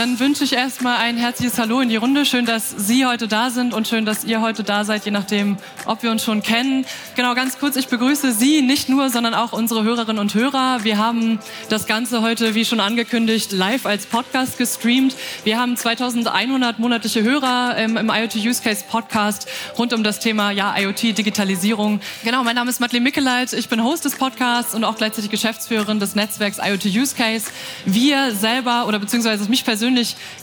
Dann 0.00 0.18
wünsche 0.18 0.44
ich 0.44 0.54
erstmal 0.54 0.96
ein 0.96 1.18
herzliches 1.18 1.58
Hallo 1.58 1.82
in 1.82 1.90
die 1.90 1.96
Runde. 1.96 2.24
Schön, 2.24 2.46
dass 2.46 2.70
Sie 2.70 3.04
heute 3.04 3.28
da 3.28 3.50
sind 3.50 3.74
und 3.74 3.86
schön, 3.86 4.06
dass 4.06 4.24
ihr 4.24 4.40
heute 4.40 4.64
da 4.64 4.86
seid, 4.86 5.04
je 5.04 5.10
nachdem, 5.10 5.58
ob 5.84 6.02
wir 6.02 6.10
uns 6.10 6.24
schon 6.24 6.42
kennen. 6.42 6.86
Genau, 7.16 7.34
ganz 7.34 7.58
kurz, 7.58 7.76
ich 7.76 7.86
begrüße 7.88 8.32
Sie 8.32 8.62
nicht 8.62 8.88
nur, 8.88 9.10
sondern 9.10 9.34
auch 9.34 9.52
unsere 9.52 9.82
Hörerinnen 9.82 10.18
und 10.18 10.32
Hörer. 10.32 10.84
Wir 10.84 10.96
haben 10.96 11.38
das 11.68 11.86
Ganze 11.86 12.22
heute, 12.22 12.54
wie 12.54 12.64
schon 12.64 12.80
angekündigt, 12.80 13.52
live 13.52 13.84
als 13.84 14.06
Podcast 14.06 14.56
gestreamt. 14.56 15.14
Wir 15.44 15.60
haben 15.60 15.76
2100 15.76 16.78
monatliche 16.78 17.22
Hörer 17.22 17.76
im, 17.76 17.98
im 17.98 18.08
IoT 18.08 18.36
Use 18.36 18.62
Case 18.62 18.82
Podcast 18.88 19.48
rund 19.76 19.92
um 19.92 20.02
das 20.02 20.18
Thema 20.18 20.50
ja, 20.50 20.74
IoT, 20.78 21.18
Digitalisierung. 21.18 22.00
Genau, 22.24 22.42
mein 22.42 22.54
Name 22.54 22.70
ist 22.70 22.80
Madeleine 22.80 23.04
Mickeleit. 23.04 23.52
Ich 23.52 23.68
bin 23.68 23.84
Host 23.84 24.06
des 24.06 24.16
Podcasts 24.16 24.74
und 24.74 24.82
auch 24.84 24.96
gleichzeitig 24.96 25.30
Geschäftsführerin 25.30 26.00
des 26.00 26.14
Netzwerks 26.14 26.56
IoT 26.56 26.86
Use 26.86 27.14
Case. 27.14 27.50
Wir 27.84 28.34
selber 28.34 28.86
oder 28.88 28.98
beziehungsweise 28.98 29.46
mich 29.50 29.62
persönlich 29.62 29.89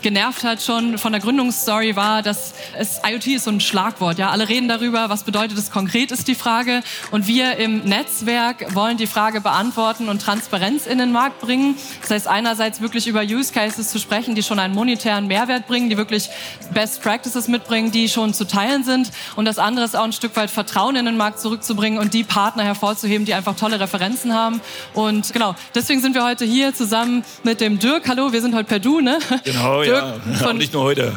genervt 0.01 0.43
hat 0.43 0.61
schon 0.61 0.97
von 0.97 1.11
der 1.11 1.21
Gründungsstory 1.21 1.95
war, 1.95 2.21
dass 2.21 2.53
es 2.77 2.99
IoT 3.07 3.27
ist 3.27 3.43
so 3.45 3.51
ein 3.51 3.59
Schlagwort. 3.59 4.19
Ja, 4.19 4.29
alle 4.29 4.49
reden 4.49 4.67
darüber. 4.67 5.09
Was 5.09 5.23
bedeutet 5.23 5.57
es 5.57 5.71
konkret, 5.71 6.11
ist 6.11 6.27
die 6.27 6.35
Frage. 6.35 6.81
Und 7.11 7.27
wir 7.27 7.57
im 7.57 7.79
Netzwerk 7.79 8.75
wollen 8.75 8.97
die 8.97 9.07
Frage 9.07 9.41
beantworten 9.41 10.09
und 10.09 10.21
Transparenz 10.21 10.85
in 10.85 10.97
den 10.97 11.11
Markt 11.11 11.39
bringen. 11.39 11.75
Das 12.01 12.11
heißt, 12.11 12.27
einerseits 12.27 12.81
wirklich 12.81 13.07
über 13.07 13.21
Use 13.21 13.53
Cases 13.53 13.89
zu 13.89 13.99
sprechen, 13.99 14.35
die 14.35 14.43
schon 14.43 14.59
einen 14.59 14.73
monetären 14.73 15.27
Mehrwert 15.27 15.67
bringen, 15.67 15.89
die 15.89 15.97
wirklich 15.97 16.29
Best 16.73 17.01
Practices 17.01 17.47
mitbringen, 17.47 17.91
die 17.91 18.09
schon 18.09 18.33
zu 18.33 18.45
teilen 18.45 18.83
sind. 18.83 19.11
Und 19.35 19.45
das 19.45 19.59
andere 19.59 19.85
ist 19.85 19.95
auch 19.95 20.03
ein 20.03 20.13
Stück 20.13 20.35
weit 20.35 20.49
Vertrauen 20.49 20.95
in 20.95 21.05
den 21.05 21.17
Markt 21.17 21.39
zurückzubringen 21.39 21.99
und 21.99 22.13
die 22.13 22.23
Partner 22.23 22.63
hervorzuheben, 22.63 23.25
die 23.25 23.33
einfach 23.33 23.55
tolle 23.55 23.79
Referenzen 23.79 24.33
haben. 24.33 24.61
Und 24.93 25.33
genau, 25.33 25.55
deswegen 25.75 26.01
sind 26.01 26.15
wir 26.15 26.23
heute 26.23 26.45
hier 26.45 26.73
zusammen 26.73 27.23
mit 27.43 27.61
dem 27.61 27.79
Dirk. 27.79 28.07
Hallo, 28.07 28.31
wir 28.31 28.41
sind 28.41 28.55
heute 28.55 28.65
per 28.65 28.79
Du, 28.79 28.99
ne? 28.99 29.19
Genau, 29.43 29.83
Dirk 29.83 30.03
ja. 30.25 30.35
Von, 30.35 30.57
nicht 30.57 30.73
nur 30.73 30.83
heute. 30.83 31.13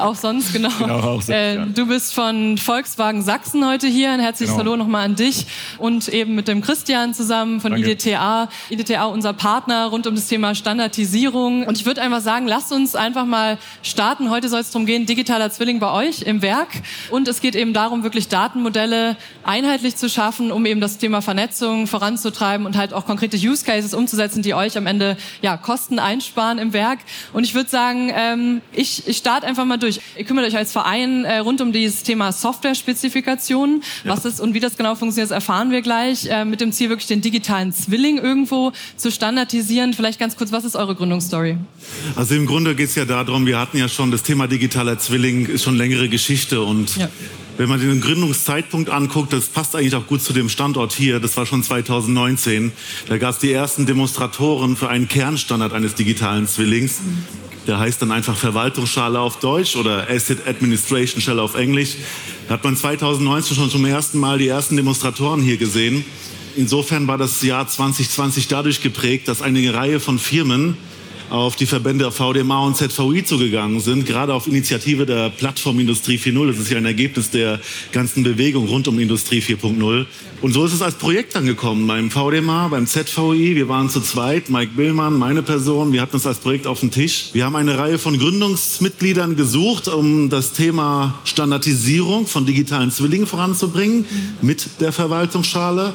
auch 0.00 0.14
sonst, 0.14 0.52
genau. 0.52 0.70
genau 0.78 0.98
auch 0.98 1.22
sonst, 1.22 1.30
äh, 1.30 1.56
ja. 1.56 1.66
Du 1.66 1.86
bist 1.86 2.14
von 2.14 2.58
Volkswagen 2.58 3.22
Sachsen 3.22 3.66
heute 3.66 3.86
hier. 3.86 4.10
Ein 4.10 4.20
herzliches 4.20 4.54
genau. 4.54 4.70
Hallo 4.70 4.76
nochmal 4.76 5.04
an 5.04 5.16
dich 5.16 5.46
und 5.78 6.08
eben 6.08 6.34
mit 6.34 6.48
dem 6.48 6.60
Christian 6.62 7.14
zusammen 7.14 7.60
von 7.60 7.72
Danke. 7.72 7.90
IDTA. 7.90 8.48
IDTA, 8.70 9.04
unser 9.06 9.32
Partner 9.32 9.86
rund 9.86 10.06
um 10.06 10.14
das 10.14 10.28
Thema 10.28 10.54
Standardisierung. 10.54 11.66
Und 11.66 11.78
ich 11.78 11.86
würde 11.86 12.02
einfach 12.02 12.20
sagen, 12.20 12.46
lasst 12.46 12.72
uns 12.72 12.94
einfach 12.94 13.24
mal 13.24 13.58
starten. 13.82 14.30
Heute 14.30 14.48
soll 14.48 14.60
es 14.60 14.70
darum 14.70 14.86
gehen, 14.86 15.06
digitaler 15.06 15.50
Zwilling 15.50 15.80
bei 15.80 15.92
euch 15.92 16.22
im 16.22 16.42
Werk. 16.42 16.68
Und 17.10 17.28
es 17.28 17.40
geht 17.40 17.54
eben 17.54 17.72
darum, 17.72 18.02
wirklich 18.02 18.28
Datenmodelle 18.28 19.16
einheitlich 19.44 19.96
zu 19.96 20.08
schaffen, 20.08 20.52
um 20.52 20.66
eben 20.66 20.80
das 20.80 20.98
Thema 20.98 21.22
Vernetzung 21.22 21.86
voranzutreiben 21.86 22.66
und 22.66 22.76
halt 22.76 22.92
auch 22.92 23.06
konkrete 23.06 23.36
Use 23.36 23.64
Cases 23.64 23.94
umzusetzen, 23.94 24.42
die 24.42 24.54
euch 24.54 24.76
am 24.76 24.86
Ende 24.86 25.16
ja, 25.40 25.56
Kosten 25.56 25.98
einsparen 25.98 26.58
im 26.58 26.72
Werk. 26.72 27.00
Und 27.32 27.41
ich 27.44 27.54
würde 27.54 27.70
sagen, 27.70 28.10
ähm, 28.14 28.60
ich, 28.72 29.06
ich 29.06 29.16
starte 29.16 29.46
einfach 29.46 29.64
mal 29.64 29.78
durch. 29.78 30.00
Ihr 30.16 30.24
kümmert 30.24 30.46
euch 30.46 30.56
als 30.56 30.72
Verein 30.72 31.24
äh, 31.24 31.38
rund 31.38 31.60
um 31.60 31.72
dieses 31.72 32.02
Thema 32.02 32.32
Software-Spezifikationen. 32.32 33.82
Ja. 34.04 34.12
Was 34.12 34.24
ist 34.24 34.40
und 34.40 34.54
wie 34.54 34.60
das 34.60 34.76
genau 34.76 34.94
funktioniert, 34.94 35.30
das 35.30 35.34
erfahren 35.34 35.70
wir 35.70 35.82
gleich. 35.82 36.26
Äh, 36.26 36.44
mit 36.44 36.60
dem 36.60 36.72
Ziel, 36.72 36.88
wirklich 36.88 37.08
den 37.08 37.20
digitalen 37.20 37.72
Zwilling 37.72 38.18
irgendwo 38.18 38.72
zu 38.96 39.10
standardisieren. 39.10 39.94
Vielleicht 39.94 40.18
ganz 40.18 40.36
kurz, 40.36 40.52
was 40.52 40.64
ist 40.64 40.76
eure 40.76 40.94
Gründungsstory? 40.94 41.56
Also 42.16 42.34
im 42.34 42.46
Grunde 42.46 42.74
geht 42.74 42.88
es 42.88 42.94
ja 42.94 43.04
darum, 43.04 43.46
wir 43.46 43.58
hatten 43.58 43.78
ja 43.78 43.88
schon 43.88 44.10
das 44.10 44.22
Thema 44.22 44.46
digitaler 44.46 44.98
Zwilling, 44.98 45.46
ist 45.46 45.64
schon 45.64 45.76
längere 45.76 46.08
Geschichte 46.08 46.62
und 46.62 46.96
ja. 46.96 47.08
Wenn 47.58 47.68
man 47.68 47.80
den 47.80 48.00
Gründungszeitpunkt 48.00 48.88
anguckt, 48.88 49.32
das 49.32 49.46
passt 49.46 49.76
eigentlich 49.76 49.94
auch 49.94 50.06
gut 50.06 50.22
zu 50.22 50.32
dem 50.32 50.48
Standort 50.48 50.92
hier, 50.92 51.20
das 51.20 51.36
war 51.36 51.44
schon 51.44 51.62
2019. 51.62 52.72
Da 53.08 53.18
gab 53.18 53.34
es 53.34 53.40
die 53.40 53.52
ersten 53.52 53.84
Demonstratoren 53.84 54.74
für 54.74 54.88
einen 54.88 55.06
Kernstandard 55.06 55.74
eines 55.74 55.94
digitalen 55.94 56.48
Zwillings. 56.48 57.00
Der 57.66 57.78
heißt 57.78 58.00
dann 58.00 58.10
einfach 58.10 58.36
Verwaltungsschale 58.36 59.20
auf 59.20 59.38
Deutsch 59.38 59.76
oder 59.76 60.08
Asset 60.08 60.48
Administration 60.48 61.20
Shell 61.20 61.38
auf 61.38 61.54
Englisch. 61.54 61.96
Da 62.48 62.54
hat 62.54 62.64
man 62.64 62.74
2019 62.74 63.54
schon 63.54 63.70
zum 63.70 63.84
ersten 63.84 64.18
Mal 64.18 64.38
die 64.38 64.48
ersten 64.48 64.76
Demonstratoren 64.76 65.42
hier 65.42 65.58
gesehen. 65.58 66.04
Insofern 66.56 67.06
war 67.06 67.18
das 67.18 67.42
Jahr 67.42 67.68
2020 67.68 68.48
dadurch 68.48 68.82
geprägt, 68.82 69.28
dass 69.28 69.42
eine 69.42 69.72
Reihe 69.74 70.00
von 70.00 70.18
Firmen 70.18 70.76
auf 71.32 71.56
die 71.56 71.64
Verbände 71.64 72.12
VDMA 72.12 72.66
und 72.66 72.76
ZVI 72.76 73.24
zugegangen 73.24 73.80
sind, 73.80 74.04
gerade 74.04 74.34
auf 74.34 74.46
Initiative 74.46 75.06
der 75.06 75.30
Plattform 75.30 75.80
Industrie 75.80 76.18
4.0. 76.18 76.46
Das 76.46 76.58
ist 76.58 76.70
ja 76.70 76.76
ein 76.76 76.84
Ergebnis 76.84 77.30
der 77.30 77.58
ganzen 77.90 78.22
Bewegung 78.22 78.68
rund 78.68 78.86
um 78.86 78.98
Industrie 78.98 79.40
4.0. 79.40 80.04
Und 80.42 80.52
so 80.52 80.66
ist 80.66 80.74
es 80.74 80.82
als 80.82 80.96
Projekt 80.96 81.34
angekommen 81.34 81.86
beim 81.86 82.10
VDMA, 82.10 82.68
beim 82.68 82.86
ZVI. 82.86 83.56
Wir 83.56 83.66
waren 83.66 83.88
zu 83.88 84.02
zweit, 84.02 84.50
Mike 84.50 84.72
Billmann, 84.76 85.18
meine 85.18 85.42
Person. 85.42 85.94
Wir 85.94 86.02
hatten 86.02 86.18
es 86.18 86.26
als 86.26 86.38
Projekt 86.38 86.66
auf 86.66 86.80
dem 86.80 86.90
Tisch. 86.90 87.30
Wir 87.32 87.46
haben 87.46 87.56
eine 87.56 87.78
Reihe 87.78 87.98
von 87.98 88.18
Gründungsmitgliedern 88.18 89.34
gesucht, 89.34 89.88
um 89.88 90.28
das 90.28 90.52
Thema 90.52 91.18
Standardisierung 91.24 92.26
von 92.26 92.44
digitalen 92.44 92.90
Zwillingen 92.90 93.26
voranzubringen 93.26 94.04
mit 94.42 94.68
der 94.80 94.92
Verwaltungsschale. 94.92 95.94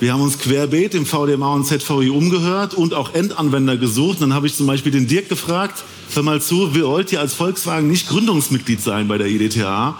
Wir 0.00 0.14
haben 0.14 0.22
uns 0.22 0.38
querbeet 0.38 0.94
im 0.94 1.04
VDMA 1.04 1.52
und 1.52 1.66
ZVI 1.66 2.08
umgehört 2.08 2.72
und 2.72 2.94
auch 2.94 3.12
Endanwender 3.12 3.76
gesucht. 3.76 4.22
dann 4.22 4.32
habe 4.32 4.46
ich 4.46 4.54
zum 4.54 4.66
Beispiel 4.66 4.90
den 4.90 5.06
Dirk 5.06 5.28
gefragt, 5.28 5.84
hör 6.14 6.22
mal 6.22 6.40
zu, 6.40 6.74
wir 6.74 6.86
wollt 6.86 7.12
ihr 7.12 7.20
als 7.20 7.34
Volkswagen 7.34 7.86
nicht 7.86 8.08
Gründungsmitglied 8.08 8.80
sein 8.80 9.08
bei 9.08 9.18
der 9.18 9.26
IDTA? 9.26 9.98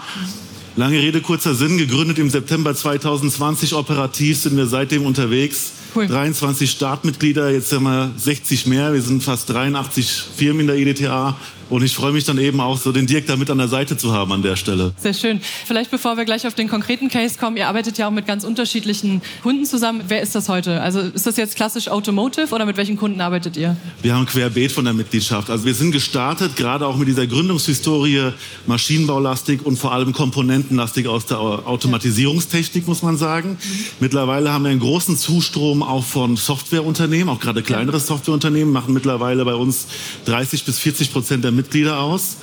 Lange 0.75 0.97
Rede, 0.97 1.21
kurzer 1.21 1.53
Sinn, 1.53 1.77
gegründet 1.77 2.17
im 2.17 2.31
September 2.31 2.73
2020, 2.73 3.75
operativ 3.75 4.39
sind 4.39 4.57
wir 4.57 4.65
seitdem 4.65 5.05
unterwegs. 5.05 5.73
Cool. 5.93 6.07
23 6.07 6.71
Startmitglieder, 6.71 7.51
jetzt 7.51 7.71
haben 7.71 7.83
wir 7.83 8.11
60 8.17 8.65
mehr, 8.65 8.93
wir 8.93 9.01
sind 9.03 9.21
fast 9.21 9.51
83 9.51 10.09
Firmen 10.35 10.61
in 10.61 10.67
der 10.67 10.77
IDTA 10.77 11.37
und 11.71 11.83
ich 11.83 11.95
freue 11.95 12.11
mich 12.11 12.25
dann 12.25 12.37
eben 12.37 12.59
auch 12.59 12.77
so, 12.77 12.91
den 12.91 13.07
Dirk 13.07 13.27
da 13.27 13.37
mit 13.37 13.49
an 13.49 13.57
der 13.57 13.69
Seite 13.69 13.95
zu 13.95 14.11
haben 14.11 14.33
an 14.33 14.41
der 14.41 14.57
Stelle. 14.57 14.93
Sehr 14.97 15.13
schön. 15.13 15.39
Vielleicht 15.65 15.89
bevor 15.89 16.17
wir 16.17 16.25
gleich 16.25 16.45
auf 16.45 16.53
den 16.53 16.67
konkreten 16.67 17.07
Case 17.07 17.37
kommen, 17.39 17.55
ihr 17.55 17.67
arbeitet 17.69 17.97
ja 17.97 18.07
auch 18.07 18.11
mit 18.11 18.27
ganz 18.27 18.43
unterschiedlichen 18.43 19.21
Kunden 19.41 19.65
zusammen. 19.65 20.01
Wer 20.09 20.21
ist 20.21 20.35
das 20.35 20.49
heute? 20.49 20.81
Also 20.81 20.99
ist 20.99 21.25
das 21.25 21.37
jetzt 21.37 21.55
klassisch 21.55 21.87
Automotive 21.87 22.53
oder 22.53 22.65
mit 22.65 22.75
welchen 22.75 22.97
Kunden 22.97 23.21
arbeitet 23.21 23.55
ihr? 23.55 23.77
Wir 24.01 24.15
haben 24.15 24.25
querbeet 24.25 24.73
von 24.73 24.83
der 24.83 24.93
Mitgliedschaft. 24.93 25.49
Also 25.49 25.63
wir 25.63 25.73
sind 25.73 25.93
gestartet, 25.93 26.57
gerade 26.57 26.85
auch 26.85 26.97
mit 26.97 27.07
dieser 27.07 27.25
Gründungshistorie, 27.25 28.33
Maschinenbaulastig 28.67 29.65
und 29.65 29.77
vor 29.77 29.93
allem 29.93 30.11
Komponentenlastig 30.11 31.07
aus 31.07 31.25
der 31.25 31.39
Automatisierungstechnik, 31.39 32.85
muss 32.85 33.01
man 33.01 33.17
sagen. 33.17 33.57
Mittlerweile 34.01 34.51
haben 34.51 34.65
wir 34.65 34.71
einen 34.71 34.81
großen 34.81 35.15
Zustrom 35.15 35.83
auch 35.83 36.03
von 36.03 36.35
Softwareunternehmen, 36.35 37.29
auch 37.29 37.39
gerade 37.39 37.63
kleinere 37.63 38.01
Softwareunternehmen 38.01 38.73
machen 38.73 38.93
mittlerweile 38.93 39.45
bei 39.45 39.55
uns 39.55 39.87
30 40.25 40.65
bis 40.65 40.77
40 40.79 41.13
Prozent 41.13 41.45
der 41.45 41.60
Mitglieder 41.61 41.99
aus. 41.99 42.37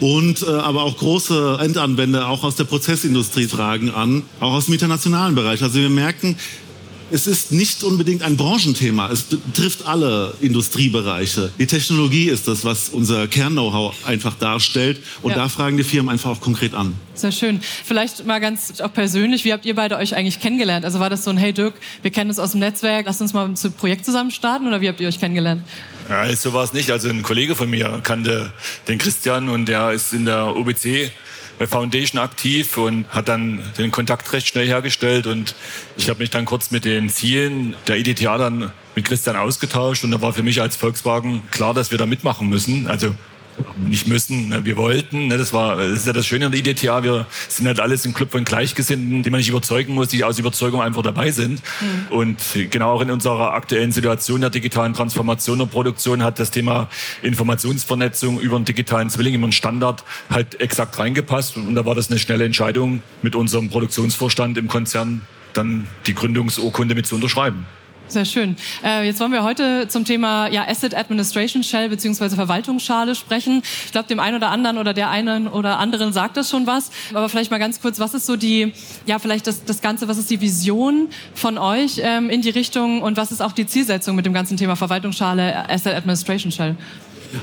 Und 0.00 0.42
äh, 0.42 0.46
aber 0.50 0.82
auch 0.82 0.96
große 0.96 1.58
Endanwender, 1.60 2.28
auch 2.28 2.42
aus 2.42 2.56
der 2.56 2.64
Prozessindustrie 2.64 3.46
fragen 3.46 3.90
an, 3.90 4.22
auch 4.40 4.52
aus 4.54 4.64
dem 4.64 4.74
internationalen 4.74 5.34
Bereich. 5.34 5.62
Also 5.62 5.78
wir 5.78 5.90
merken, 5.90 6.36
es 7.12 7.26
ist 7.26 7.52
nicht 7.52 7.84
unbedingt 7.84 8.22
ein 8.22 8.36
Branchenthema. 8.36 9.10
Es 9.10 9.22
betrifft 9.22 9.86
alle 9.86 10.34
Industriebereiche. 10.40 11.50
Die 11.58 11.66
Technologie 11.66 12.30
ist 12.30 12.48
das, 12.48 12.64
was 12.64 12.88
unser 12.88 13.28
Kern-Know-how 13.28 13.94
einfach 14.06 14.34
darstellt. 14.34 14.98
Und 15.20 15.32
ja. 15.32 15.36
da 15.36 15.48
fragen 15.50 15.76
die 15.76 15.84
Firmen 15.84 16.08
einfach 16.08 16.30
auch 16.30 16.40
konkret 16.40 16.72
an. 16.74 16.94
Sehr 17.14 17.30
schön. 17.30 17.60
Vielleicht 17.84 18.24
mal 18.24 18.40
ganz 18.40 18.80
auch 18.80 18.92
persönlich, 18.92 19.44
wie 19.44 19.52
habt 19.52 19.66
ihr 19.66 19.74
beide 19.74 19.98
euch 19.98 20.16
eigentlich 20.16 20.40
kennengelernt? 20.40 20.86
Also 20.86 21.00
war 21.00 21.10
das 21.10 21.24
so 21.24 21.30
ein, 21.30 21.36
hey 21.36 21.52
Dirk, 21.52 21.74
wir 22.00 22.10
kennen 22.10 22.30
uns 22.30 22.38
aus 22.38 22.52
dem 22.52 22.60
Netzwerk, 22.60 23.04
lasst 23.04 23.20
uns 23.20 23.34
mal 23.34 23.46
ein 23.46 23.72
Projekt 23.76 24.06
zusammen 24.06 24.30
starten 24.30 24.66
oder 24.66 24.80
wie 24.80 24.88
habt 24.88 25.00
ihr 25.00 25.08
euch 25.08 25.20
kennengelernt? 25.20 25.62
Ja, 26.08 26.34
so 26.34 26.52
war 26.52 26.64
es 26.64 26.72
nicht. 26.72 26.90
Also 26.90 27.10
ein 27.10 27.22
Kollege 27.22 27.54
von 27.54 27.68
mir 27.68 28.00
kannte 28.02 28.52
den 28.88 28.98
Christian 28.98 29.50
und 29.50 29.66
der 29.66 29.92
ist 29.92 30.14
in 30.14 30.24
der 30.24 30.56
OBC 30.56 31.10
Foundation 31.66 32.20
aktiv 32.20 32.76
und 32.76 33.06
hat 33.08 33.28
dann 33.28 33.62
den 33.78 33.90
Kontakt 33.90 34.32
recht 34.32 34.48
schnell 34.48 34.66
hergestellt 34.66 35.26
und 35.26 35.54
ich 35.96 36.08
habe 36.08 36.20
mich 36.20 36.30
dann 36.30 36.44
kurz 36.44 36.70
mit 36.70 36.84
den 36.84 37.08
Zielen 37.08 37.74
der 37.86 37.98
IDTA 37.98 38.38
dann 38.38 38.72
mit 38.94 39.04
Christian 39.04 39.36
ausgetauscht 39.36 40.04
und 40.04 40.10
da 40.10 40.20
war 40.20 40.32
für 40.32 40.42
mich 40.42 40.60
als 40.60 40.76
Volkswagen 40.76 41.42
klar, 41.50 41.74
dass 41.74 41.90
wir 41.90 41.98
da 41.98 42.06
mitmachen 42.06 42.48
müssen. 42.48 42.86
Also 42.86 43.14
nicht 43.76 44.06
müssen, 44.06 44.48
ne, 44.48 44.64
wir 44.64 44.76
wollten. 44.76 45.28
Ne, 45.28 45.38
das 45.38 45.52
war, 45.52 45.76
das 45.76 45.90
ist 45.90 46.06
ja 46.06 46.12
das 46.12 46.26
Schöne 46.26 46.46
an 46.46 46.52
der 46.52 46.60
IDTA. 46.60 47.02
Wir 47.02 47.26
sind 47.48 47.66
halt 47.66 47.80
alles 47.80 48.04
im 48.06 48.14
Club 48.14 48.30
von 48.30 48.44
Gleichgesinnten, 48.44 49.22
die 49.22 49.30
man 49.30 49.38
nicht 49.38 49.48
überzeugen 49.48 49.94
muss, 49.94 50.08
die 50.08 50.24
aus 50.24 50.38
Überzeugung 50.38 50.82
einfach 50.82 51.02
dabei 51.02 51.30
sind. 51.30 51.62
Mhm. 51.80 52.16
Und 52.16 52.38
genau 52.70 52.92
auch 52.92 53.00
in 53.00 53.10
unserer 53.10 53.54
aktuellen 53.54 53.92
Situation 53.92 54.40
der 54.40 54.50
digitalen 54.50 54.94
Transformation 54.94 55.60
und 55.60 55.70
Produktion 55.70 56.22
hat 56.22 56.38
das 56.38 56.50
Thema 56.50 56.88
Informationsvernetzung 57.22 58.40
über 58.40 58.56
einen 58.56 58.64
digitalen 58.64 59.10
Zwilling, 59.10 59.34
über 59.34 59.44
einen 59.44 59.52
Standard 59.52 60.04
halt 60.30 60.60
exakt 60.60 60.98
reingepasst. 60.98 61.56
Und 61.56 61.74
da 61.74 61.84
war 61.84 61.94
das 61.94 62.10
eine 62.10 62.18
schnelle 62.18 62.44
Entscheidung 62.44 63.02
mit 63.22 63.34
unserem 63.34 63.68
Produktionsvorstand 63.68 64.58
im 64.58 64.68
Konzern, 64.68 65.22
dann 65.52 65.86
die 66.06 66.14
Gründungsurkunde 66.14 66.94
mit 66.94 67.06
zu 67.06 67.14
unterschreiben. 67.16 67.66
Sehr 68.12 68.26
schön. 68.26 68.56
Äh, 68.84 69.06
jetzt 69.06 69.20
wollen 69.20 69.32
wir 69.32 69.42
heute 69.42 69.88
zum 69.88 70.04
Thema 70.04 70.46
ja, 70.48 70.68
Asset 70.68 70.94
Administration 70.94 71.62
Shell 71.62 71.88
bzw. 71.88 72.28
Verwaltungsschale 72.36 73.14
sprechen. 73.14 73.62
Ich 73.86 73.92
glaube, 73.92 74.06
dem 74.06 74.20
einen 74.20 74.36
oder 74.36 74.50
anderen 74.50 74.76
oder 74.76 74.92
der 74.92 75.08
einen 75.08 75.48
oder 75.48 75.78
anderen 75.78 76.12
sagt 76.12 76.36
das 76.36 76.50
schon 76.50 76.66
was. 76.66 76.90
Aber 77.14 77.30
vielleicht 77.30 77.50
mal 77.50 77.56
ganz 77.56 77.80
kurz, 77.80 77.98
was 78.00 78.12
ist 78.12 78.26
so 78.26 78.36
die, 78.36 78.74
ja, 79.06 79.18
vielleicht 79.18 79.46
das, 79.46 79.64
das 79.64 79.80
Ganze, 79.80 80.08
was 80.08 80.18
ist 80.18 80.28
die 80.28 80.42
Vision 80.42 81.08
von 81.34 81.56
euch 81.56 82.02
ähm, 82.04 82.28
in 82.28 82.42
die 82.42 82.50
Richtung 82.50 83.00
und 83.00 83.16
was 83.16 83.32
ist 83.32 83.40
auch 83.40 83.52
die 83.52 83.66
Zielsetzung 83.66 84.14
mit 84.14 84.26
dem 84.26 84.34
ganzen 84.34 84.58
Thema 84.58 84.76
Verwaltungsschale, 84.76 85.70
Asset 85.70 85.94
Administration 85.94 86.52
Shell? 86.52 86.76